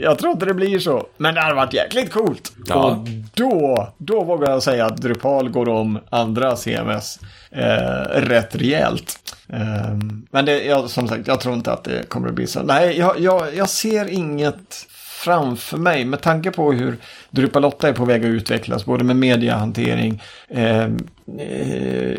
Jag 0.00 0.18
tror 0.18 0.32
inte 0.32 0.46
det 0.46 0.54
blir 0.54 0.78
så, 0.78 1.06
men 1.16 1.34
det 1.34 1.40
hade 1.40 1.54
varit 1.54 1.72
jäkligt 1.72 2.12
coolt. 2.12 2.52
Ja. 2.66 2.74
Och 2.74 3.08
då, 3.34 3.88
då 3.98 4.24
vågar 4.24 4.50
jag 4.50 4.62
säga 4.62 4.86
att 4.86 4.96
Drupal 4.96 5.48
går 5.48 5.68
om 5.68 5.98
andra 6.10 6.56
CMS 6.56 7.18
eh, 7.50 8.10
rätt 8.12 8.56
rejält. 8.56 9.36
Eh, 9.48 9.96
men 10.30 10.44
det, 10.44 10.64
jag, 10.64 10.90
som 10.90 11.08
sagt, 11.08 11.26
jag 11.26 11.40
tror 11.40 11.54
inte 11.54 11.72
att 11.72 11.84
det 11.84 12.08
kommer 12.08 12.28
att 12.28 12.34
bli 12.34 12.46
så. 12.46 12.62
Nej, 12.62 12.98
jag, 12.98 13.20
jag, 13.20 13.54
jag 13.54 13.68
ser 13.68 14.08
inget 14.08 14.86
framför 15.26 15.76
mig 15.76 16.04
med 16.04 16.20
tanke 16.20 16.50
på 16.50 16.72
hur 16.72 16.96
Drupal 17.30 17.64
8 17.64 17.88
är 17.88 17.92
på 17.92 18.04
väg 18.04 18.24
att 18.24 18.28
utvecklas, 18.28 18.84
både 18.84 19.04
med 19.04 19.16
mediehantering, 19.16 20.22
eh, 20.48 20.84
eh, 20.84 20.90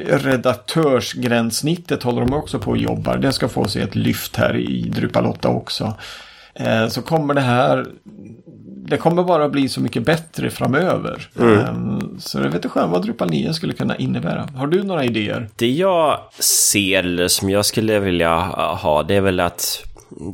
redaktörsgränssnittet 0.10 2.04
håller 2.04 2.22
de 2.22 2.34
också 2.34 2.60
på 2.60 2.74
att 2.74 2.82
jobba. 2.82 3.18
Det 3.18 3.32
ska 3.32 3.48
få 3.48 3.68
sig 3.68 3.82
ett 3.82 3.96
lyft 3.96 4.36
här 4.36 4.58
i 4.58 4.82
Drupal 4.82 5.26
8 5.26 5.50
också. 5.50 5.94
Eh, 6.60 6.88
så 6.88 7.02
kommer 7.02 7.34
det 7.34 7.42
här 7.42 7.86
det 8.88 8.98
kommer 8.98 9.24
bara 9.24 9.50
bli 9.50 9.70
så 9.70 9.82
mycket 9.82 10.06
bättre 10.06 10.50
framöver. 10.50 11.30
Mm. 11.40 11.60
Ehm, 11.60 12.20
så 12.20 12.38
jag 12.38 12.44
vet 12.44 12.56
inte 12.56 12.70
själv 12.70 12.90
vad 12.90 13.02
Drupal 13.02 13.30
9 13.30 13.54
skulle 13.54 13.74
kunna 13.74 13.96
innebära. 13.98 14.48
Har 14.56 14.68
du 14.68 14.84
några 14.84 15.06
idéer? 15.06 15.50
Det 15.56 15.72
jag 15.72 16.20
ser, 16.40 17.28
som 17.28 17.50
jag 17.50 17.66
skulle 17.66 18.00
vilja 18.00 18.36
ha, 18.82 19.04
det 19.04 19.16
är 19.16 19.22
väl 19.22 19.40
att 19.40 19.84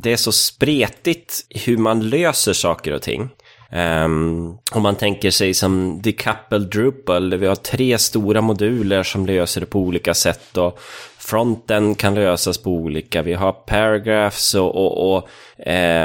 det 0.02 0.12
är 0.12 0.16
så 0.16 0.32
spretigt 0.32 1.46
hur 1.50 1.76
man 1.76 2.08
löser 2.08 2.52
saker 2.52 2.92
och 2.92 3.02
ting. 3.02 3.28
Um, 3.74 4.58
om 4.72 4.82
man 4.82 4.96
tänker 4.96 5.30
sig 5.30 5.54
som 5.54 6.02
DeCouple 6.02 6.58
Drupal, 6.58 7.36
vi 7.36 7.46
har 7.46 7.54
tre 7.54 7.98
stora 7.98 8.40
moduler 8.40 9.02
som 9.02 9.26
löser 9.26 9.60
det 9.60 9.66
på 9.66 9.80
olika 9.80 10.14
sätt 10.14 10.56
och 10.56 10.78
fronten 11.18 11.94
kan 11.94 12.14
lösas 12.14 12.58
på 12.58 12.70
olika. 12.70 13.22
Vi 13.22 13.32
har 13.32 13.52
paragraphs 13.52 14.54
och, 14.54 14.74
och, 14.74 15.14
och 15.14 15.28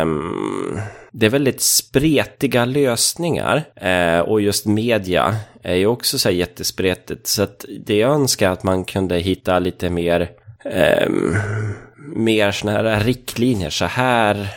um, 0.01 0.79
det 1.11 1.25
är 1.25 1.29
väldigt 1.29 1.61
spretiga 1.61 2.65
lösningar 2.65 3.63
uh, 3.83 4.19
och 4.19 4.41
just 4.41 4.65
media 4.65 5.35
är 5.63 5.75
ju 5.75 5.85
också 5.85 6.19
så 6.19 6.29
här 6.29 6.35
jättespretigt. 6.35 7.27
Så 7.27 7.43
att 7.43 7.65
det 7.85 7.97
jag 7.97 8.11
önskar 8.11 8.51
att 8.51 8.63
man 8.63 8.85
kunde 8.85 9.17
hitta 9.17 9.59
lite 9.59 9.89
mer 9.89 10.29
um, 11.05 11.37
mer 12.15 12.51
sådana 12.51 12.95
här 12.95 13.03
riktlinjer. 13.03 13.69
Så 13.69 13.85
här, 13.85 14.47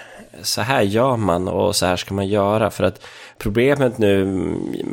så 0.43 0.61
här 0.61 0.83
gör 0.83 1.17
man 1.17 1.49
och 1.49 1.77
så 1.77 1.87
här 1.87 1.97
ska 1.97 2.15
man 2.15 2.29
göra. 2.29 2.71
För 2.71 2.85
att 2.85 3.07
problemet 3.39 3.99
nu, 3.99 4.45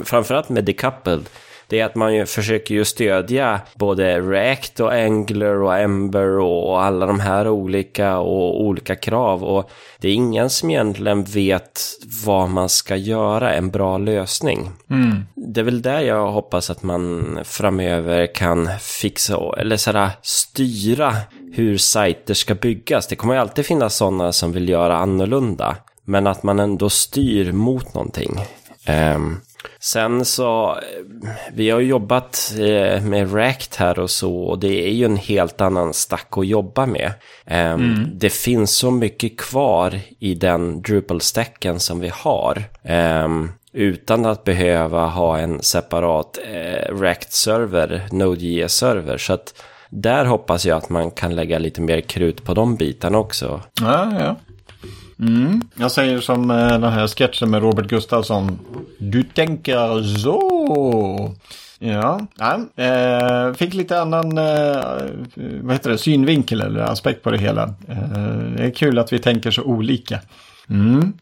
framförallt 0.03 0.49
med 0.49 0.63
decoupled, 0.63 1.29
det 1.69 1.79
är 1.79 1.85
att 1.85 1.95
man 1.95 2.15
ju 2.15 2.25
försöker 2.25 2.75
ju 2.75 2.85
stödja 2.85 3.61
både 3.75 4.19
React 4.19 4.79
och 4.79 4.93
Angular 4.93 5.61
och 5.61 5.77
Ember 5.77 6.39
och 6.39 6.83
alla 6.83 7.05
de 7.05 7.19
här 7.19 7.47
olika 7.47 8.17
och 8.17 8.61
olika 8.61 8.95
krav. 8.95 9.43
Och 9.43 9.71
det 9.99 10.07
är 10.07 10.13
ingen 10.13 10.49
som 10.49 10.69
egentligen 10.69 11.23
vet 11.23 11.81
vad 12.25 12.49
man 12.49 12.69
ska 12.69 12.95
göra 12.95 13.53
en 13.53 13.69
bra 13.69 13.97
lösning. 13.97 14.69
Mm. 14.89 15.23
Det 15.35 15.59
är 15.59 15.63
väl 15.63 15.81
där 15.81 15.99
jag 15.99 16.31
hoppas 16.31 16.69
att 16.69 16.83
man 16.83 17.39
framöver 17.43 18.35
kan 18.35 18.69
fixa 18.79 19.39
eller 19.57 19.77
sådär 19.77 20.09
styra 20.21 21.13
hur 21.53 21.77
sajter 21.77 22.33
ska 22.33 22.55
byggas. 22.55 23.07
Det 23.07 23.15
kommer 23.15 23.33
ju 23.33 23.39
alltid 23.39 23.65
finnas 23.65 23.95
sådana 23.95 24.31
som 24.31 24.51
vill 24.51 24.69
göra 24.69 24.97
annorlunda. 24.97 25.75
Men 26.05 26.27
att 26.27 26.43
man 26.43 26.59
ändå 26.59 26.89
styr 26.89 27.51
mot 27.51 27.93
någonting. 27.93 28.39
Um, 29.15 29.41
Sen 29.79 30.25
så, 30.25 30.69
eh, 30.71 31.29
vi 31.53 31.69
har 31.69 31.79
jobbat 31.79 32.53
eh, 32.59 33.03
med 33.03 33.33
React 33.35 33.75
här 33.75 33.99
och 33.99 34.09
så 34.09 34.35
och 34.35 34.59
det 34.59 34.87
är 34.87 34.91
ju 34.91 35.05
en 35.05 35.17
helt 35.17 35.61
annan 35.61 35.93
stack 35.93 36.27
att 36.37 36.47
jobba 36.47 36.85
med. 36.85 37.11
Ehm, 37.45 37.81
mm. 37.81 38.09
Det 38.13 38.29
finns 38.29 38.71
så 38.71 38.91
mycket 38.91 39.37
kvar 39.37 39.99
i 40.19 40.33
den 40.33 40.81
Drupal-stacken 40.81 41.79
som 41.79 41.99
vi 41.99 42.11
har. 42.13 42.63
Ehm, 42.83 43.51
utan 43.73 44.25
att 44.25 44.43
behöva 44.43 45.05
ha 45.05 45.37
en 45.37 45.61
separat 45.61 46.39
eh, 46.43 46.95
React-server, 46.95 48.01
Node.js-server. 48.11 49.17
Så 49.17 49.33
att 49.33 49.53
där 49.89 50.25
hoppas 50.25 50.65
jag 50.65 50.77
att 50.77 50.89
man 50.89 51.11
kan 51.11 51.35
lägga 51.35 51.59
lite 51.59 51.81
mer 51.81 52.01
krut 52.01 52.43
på 52.43 52.53
de 52.53 52.75
bitarna 52.75 53.17
också. 53.17 53.61
Ja, 53.81 54.13
ja. 54.19 54.35
Mm. 55.19 55.61
Jag 55.75 55.91
säger 55.91 56.19
som 56.19 56.51
eh, 56.51 56.67
den 56.67 56.83
här 56.83 57.07
sketchen 57.07 57.49
med 57.51 57.61
Robert 57.61 57.87
Gustafsson. 57.87 58.59
Du 58.97 59.23
tänker 59.23 60.03
så. 60.17 61.35
Ja, 61.79 62.27
ja. 62.37 62.83
Eh, 62.83 63.53
fick 63.53 63.73
lite 63.73 64.01
annan 64.01 64.37
eh, 64.37 64.83
vad 65.61 65.73
heter 65.73 65.89
det, 65.89 65.97
synvinkel 65.97 66.61
eller 66.61 66.79
aspekt 66.79 67.23
på 67.23 67.31
det 67.31 67.37
hela. 67.37 67.63
Eh, 67.87 68.37
det 68.57 68.63
är 68.63 68.71
kul 68.71 68.99
att 68.99 69.13
vi 69.13 69.19
tänker 69.19 69.51
så 69.51 69.63
olika. 69.63 70.19
Mm. 70.69 71.13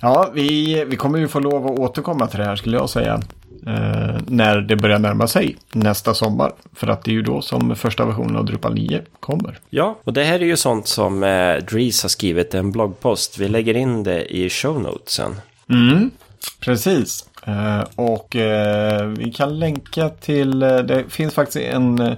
Ja, 0.00 0.30
vi, 0.34 0.84
vi 0.84 0.96
kommer 0.96 1.18
ju 1.18 1.28
få 1.28 1.40
lov 1.40 1.66
att 1.66 1.78
återkomma 1.78 2.26
till 2.26 2.38
det 2.38 2.44
här 2.44 2.56
skulle 2.56 2.76
jag 2.76 2.90
säga 2.90 3.20
eh, 3.66 4.20
när 4.26 4.60
det 4.60 4.76
börjar 4.76 4.98
närma 4.98 5.26
sig 5.26 5.56
nästa 5.72 6.14
sommar. 6.14 6.52
För 6.74 6.86
att 6.86 7.04
det 7.04 7.10
är 7.10 7.12
ju 7.12 7.22
då 7.22 7.42
som 7.42 7.76
första 7.76 8.04
versionen 8.04 8.36
av 8.36 8.44
Drupal 8.44 8.74
9 8.74 9.02
kommer. 9.20 9.58
Ja, 9.70 9.98
och 10.04 10.12
det 10.12 10.24
här 10.24 10.40
är 10.40 10.46
ju 10.46 10.56
sånt 10.56 10.88
som 10.88 11.22
eh, 11.22 11.56
Dries 11.56 12.02
har 12.02 12.08
skrivit 12.08 12.54
en 12.54 12.72
bloggpost. 12.72 13.38
Vi 13.38 13.48
lägger 13.48 13.76
in 13.76 14.02
det 14.02 14.36
i 14.36 14.50
show 14.50 14.80
notesen. 14.80 15.34
Mm, 15.70 16.10
precis. 16.60 17.25
Eh, 17.46 17.84
och 17.94 18.36
eh, 18.36 19.06
vi 19.06 19.32
kan 19.32 19.58
länka 19.58 20.08
till, 20.08 20.62
eh, 20.62 20.78
det 20.78 21.04
finns 21.08 21.34
faktiskt 21.34 21.56
en 21.56 22.16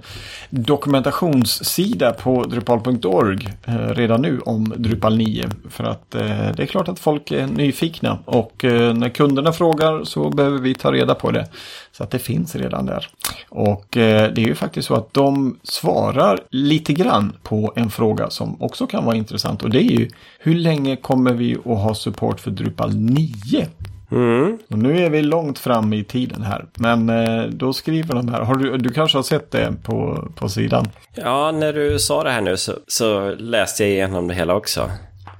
dokumentationssida 0.51 2.13
på 2.13 2.45
drupal.org 2.45 3.49
redan 3.95 4.23
nu 4.23 4.41
om 4.41 4.75
Drupal 4.77 5.17
9. 5.17 5.49
För 5.71 5.85
att 5.85 6.11
det 6.11 6.63
är 6.63 6.67
klart 6.67 6.89
att 6.89 6.99
folk 6.99 7.31
är 7.31 7.47
nyfikna 7.47 8.19
och 8.25 8.53
när 8.63 9.09
kunderna 9.09 9.53
frågar 9.53 10.05
så 10.05 10.31
behöver 10.31 10.59
vi 10.59 10.75
ta 10.75 10.93
reda 10.93 11.15
på 11.15 11.31
det. 11.31 11.49
Så 11.93 12.03
att 12.03 12.11
det 12.11 12.19
finns 12.19 12.57
redan 12.57 12.87
där. 12.87 13.09
Och 13.49 13.87
det 13.91 14.39
är 14.39 14.39
ju 14.39 14.55
faktiskt 14.55 14.89
så 14.89 14.95
att 14.95 15.15
de 15.15 15.59
svarar 15.63 16.41
lite 16.51 16.93
grann 16.93 17.33
på 17.43 17.73
en 17.77 17.91
fråga 17.91 18.31
som 18.31 18.63
också 18.63 18.87
kan 18.87 19.05
vara 19.05 19.17
intressant 19.17 19.63
och 19.63 19.71
det 19.71 19.79
är 19.79 19.99
ju 19.99 20.11
hur 20.39 20.55
länge 20.55 20.97
kommer 20.97 21.33
vi 21.33 21.55
att 21.57 21.65
ha 21.65 21.95
support 21.95 22.41
för 22.41 22.51
Drupal 22.51 22.97
9? 22.97 23.69
Mm. 24.11 24.59
Och 24.71 24.79
nu 24.79 25.05
är 25.05 25.11
vi 25.11 25.23
långt 25.23 25.59
fram 25.59 25.93
i 25.93 26.05
tiden 26.05 26.43
här. 26.43 26.67
Men 26.75 27.09
eh, 27.09 27.43
då 27.45 27.73
skriver 27.73 28.15
de 28.15 28.29
här. 28.29 28.41
Har 28.41 28.55
du, 28.55 28.77
du 28.77 28.89
kanske 28.89 29.19
har 29.19 29.23
sett 29.23 29.51
det 29.51 29.73
på, 29.85 30.29
på 30.37 30.49
sidan? 30.49 30.87
Ja, 31.15 31.53
när 31.53 31.73
du 31.73 31.99
sa 31.99 32.25
det 32.25 32.31
här 32.31 32.41
nu 32.41 32.57
så, 32.57 32.73
så 32.87 33.35
läste 33.35 33.85
jag 33.85 33.93
igenom 33.93 34.29
det 34.29 34.35
hela 34.35 34.55
också. 34.55 34.91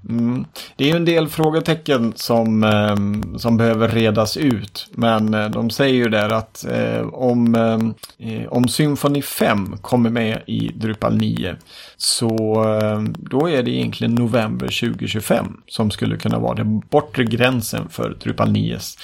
Mm. 0.09 0.45
Det 0.77 0.85
är 0.85 0.89
ju 0.89 0.97
en 0.97 1.05
del 1.05 1.29
frågetecken 1.29 2.13
som, 2.17 2.65
eh, 2.65 2.97
som 3.39 3.57
behöver 3.57 3.89
redas 3.89 4.37
ut. 4.37 4.89
Men 4.91 5.35
eh, 5.35 5.51
de 5.51 5.71
säger 5.71 5.95
ju 5.95 6.09
där 6.09 6.33
att 6.33 6.65
eh, 6.71 7.01
om, 7.01 7.55
eh, 7.55 8.29
eh 8.29 8.49
om 8.49 8.69
Symfoni 8.69 9.23
5 9.23 9.77
kommer 9.81 10.11
med 10.11 10.43
i 10.47 10.69
Drupal 10.75 11.17
9 11.17 11.57
så 11.97 12.65
eh, 12.81 13.01
då 13.19 13.49
är 13.49 13.63
det 13.63 13.71
egentligen 13.71 14.15
november 14.15 14.67
2025 14.67 15.61
som 15.67 15.91
skulle 15.91 16.17
kunna 16.17 16.39
vara 16.39 16.55
den 16.55 16.81
bortre 16.81 17.25
gränsen 17.25 17.89
för 17.89 18.17
Drupal 18.21 18.49
9s 18.49 18.99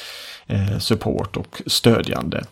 eh, 0.47 0.79
support 0.79 1.37
och 1.37 1.63
stödjande. 1.67 2.45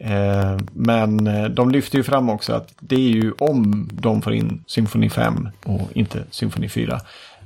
Eh, 0.00 0.58
men 0.72 1.26
eh, 1.26 1.44
de 1.44 1.70
lyfter 1.70 1.98
ju 1.98 2.04
fram 2.04 2.30
också 2.30 2.52
att 2.52 2.74
det 2.80 2.96
är 2.96 3.10
ju 3.10 3.32
om 3.38 3.88
de 3.92 4.22
får 4.22 4.34
in 4.34 4.64
Symfoni 4.66 5.10
5 5.10 5.48
och 5.64 5.88
inte 5.92 6.24
Symfoni 6.30 6.68
4. 6.68 7.00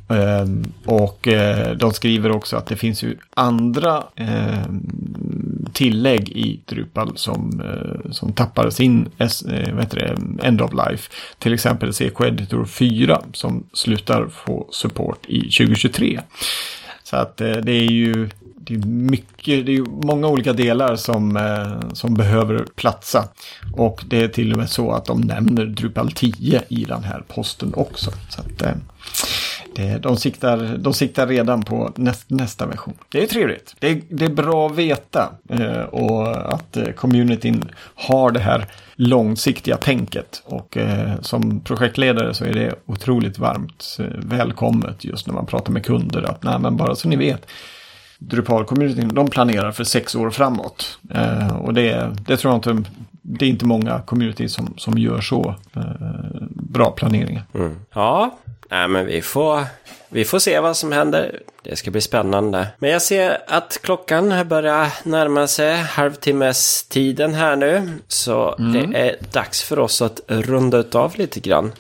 Ehm, 0.09 0.65
och 0.87 1.29
eh, 1.29 1.77
de 1.77 1.93
skriver 1.93 2.31
också 2.31 2.57
att 2.57 2.67
det 2.67 2.77
finns 2.77 3.03
ju 3.03 3.17
andra 3.35 4.05
ehm, 4.17 4.87
tillägg 5.73 6.29
i 6.29 6.61
Drupal 6.65 7.13
som, 7.17 7.61
eh, 7.61 8.11
som 8.11 8.33
tappar 8.33 8.71
sin 8.71 9.11
eh, 9.19 9.29
vad 9.73 9.85
heter 9.85 9.99
det, 9.99 10.47
End 10.47 10.63
of 10.63 10.71
Life. 10.73 11.11
Till 11.39 11.55
exempel 11.55 11.93
CK 11.93 12.21
Editor 12.21 12.65
4 12.65 13.23
som 13.33 13.65
slutar 13.73 14.27
få 14.27 14.69
support 14.73 15.27
i 15.27 15.41
2023. 15.41 16.21
Så 17.05 17.17
att 17.17 17.37
det 17.37 17.73
är 17.73 17.91
ju 17.91 18.29
det 18.57 18.75
är 18.75 18.87
mycket, 18.87 19.67
det 19.67 19.77
är 19.77 20.07
många 20.07 20.29
olika 20.29 20.53
delar 20.53 20.97
som, 20.97 21.39
som 21.93 22.15
behöver 22.15 22.67
platsa. 22.75 23.29
Och 23.73 24.05
det 24.07 24.23
är 24.23 24.29
till 24.29 24.53
och 24.53 24.59
med 24.59 24.71
så 24.71 24.93
att 24.93 25.05
de 25.05 25.21
nämner 25.21 25.67
Drupal 25.67 26.13
10 26.13 26.63
i 26.69 26.85
den 26.85 27.05
här 27.05 27.23
posten 27.29 27.75
också. 27.75 28.11
Så 28.29 28.41
att, 28.41 28.77
det, 29.75 29.99
de, 29.99 30.17
siktar, 30.17 30.77
de 30.79 30.95
siktar 30.95 31.27
redan 31.27 31.63
på 31.63 31.93
näst, 31.97 32.31
nästa 32.31 32.67
version. 32.67 32.95
Det 33.09 33.23
är 33.23 33.27
trevligt. 33.27 33.75
Det 33.79 33.89
är, 33.91 34.01
det 34.09 34.25
är 34.25 34.31
bra 34.31 34.67
att 34.67 34.77
veta. 34.77 35.33
Eh, 35.49 35.83
och 35.83 36.53
att 36.55 36.77
eh, 36.77 36.93
communityn 36.93 37.65
har 37.95 38.31
det 38.31 38.41
här 38.41 38.67
långsiktiga 38.95 39.77
tänket. 39.77 40.43
Och 40.45 40.77
eh, 40.77 41.21
som 41.21 41.61
projektledare 41.61 42.35
så 42.35 42.45
är 42.45 42.53
det 42.53 42.75
otroligt 42.87 43.39
varmt 43.39 43.97
eh, 43.99 44.07
välkommet 44.17 45.05
just 45.05 45.27
när 45.27 45.35
man 45.35 45.47
pratar 45.47 45.73
med 45.73 45.85
kunder. 45.85 46.23
Att 46.23 46.43
nej 46.43 46.59
men 46.59 46.77
bara 46.77 46.95
så 46.95 47.09
ni 47.09 47.17
vet. 47.17 47.47
Drupal-communityn, 48.19 49.15
de 49.15 49.29
planerar 49.29 49.73
för 49.73 49.85
sex 49.85 50.15
år 50.15 50.31
framåt. 50.31 50.99
Eh, 51.11 51.57
och 51.57 51.75
det, 51.75 52.17
det 52.27 52.37
tror 52.37 52.53
jag 52.53 52.59
inte, 52.59 52.91
det 53.23 53.45
är 53.45 53.49
inte 53.49 53.65
många 53.65 54.01
community 54.01 54.49
som, 54.49 54.75
som 54.77 54.99
gör 54.99 55.21
så 55.21 55.55
eh, 55.77 55.83
bra 56.51 56.91
planeringar. 56.91 57.43
Mm. 57.55 57.77
Ja, 57.95 58.39
nej, 58.73 58.89
men 58.89 59.07
vi 59.07 59.23
får, 59.23 59.65
vi 60.09 60.25
får 60.25 60.39
se 60.39 60.61
vad 60.61 60.77
som 60.77 60.93
händer. 60.93 61.41
Det 61.63 61.77
ska 61.77 61.91
bli 61.91 62.01
spännande. 62.01 62.69
Men 62.79 62.91
jag 62.91 63.03
ser 63.03 63.39
att 63.47 63.79
klockan 63.83 64.49
börjar 64.49 64.93
närma 65.03 65.47
sig 65.47 65.77
halvtimmes 65.77 66.85
tiden 66.85 67.35
här 67.35 67.57
nu. 67.57 67.99
Så 68.09 68.55
mm. 68.59 68.73
det 68.73 68.99
är 68.99 69.17
dags 69.33 69.63
för 69.63 69.79
oss 69.79 70.03
att 70.03 70.21
runda 70.27 70.85
av 70.93 71.17
lite 71.17 71.41
grann. 71.41 71.73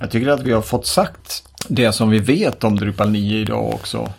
Jag 0.00 0.10
tycker 0.10 0.30
att 0.30 0.42
vi 0.42 0.52
har 0.52 0.62
fått 0.62 0.86
sagt 0.86 1.44
det 1.68 1.92
som 1.92 2.10
vi 2.10 2.18
vet 2.18 2.64
om 2.64 2.76
Drupal 2.76 3.10
9 3.10 3.40
idag 3.40 3.74
också. 3.74 4.12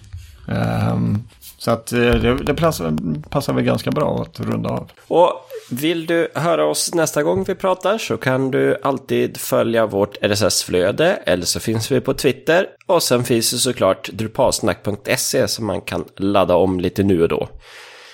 Um, 0.47 1.27
så 1.63 1.71
att 1.71 1.91
eh, 1.91 1.99
det, 1.99 2.43
det 2.43 2.53
passar, 2.53 2.93
passar 3.29 3.53
väl 3.53 3.63
ganska 3.63 3.91
bra 3.91 4.21
att 4.21 4.39
runda 4.39 4.69
av. 4.69 4.91
Och 5.07 5.31
vill 5.69 6.05
du 6.05 6.27
höra 6.35 6.65
oss 6.65 6.93
nästa 6.93 7.23
gång 7.23 7.43
vi 7.43 7.55
pratar 7.55 7.97
så 7.97 8.17
kan 8.17 8.51
du 8.51 8.77
alltid 8.83 9.37
följa 9.37 9.85
vårt 9.85 10.17
RSS-flöde 10.21 11.19
eller 11.25 11.45
så 11.45 11.59
finns 11.59 11.91
vi 11.91 12.01
på 12.01 12.13
Twitter. 12.13 12.67
Och 12.85 13.03
sen 13.03 13.23
finns 13.23 13.51
det 13.51 13.57
såklart 13.57 14.09
drupalsnack.se 14.13 15.47
som 15.47 15.65
man 15.65 15.81
kan 15.81 16.05
ladda 16.17 16.55
om 16.55 16.79
lite 16.79 17.03
nu 17.03 17.21
och 17.21 17.29
då. 17.29 17.49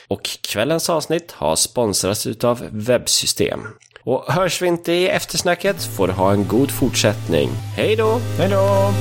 Och 0.07 0.23
kvällens 0.23 0.89
avsnitt 0.89 1.31
har 1.31 1.55
sponsrats 1.55 2.27
av 2.43 2.65
Webbsystem. 2.71 3.67
Och 4.03 4.33
hörs 4.33 4.61
vi 4.61 4.67
inte 4.67 4.93
i 4.93 5.07
eftersnacket 5.07 5.83
får 5.97 6.07
du 6.07 6.13
ha 6.13 6.31
en 6.31 6.47
god 6.47 6.71
fortsättning. 6.71 7.49
Hej 7.75 7.95
då! 7.95 8.19
Hej 8.37 8.49
då! 8.49 8.91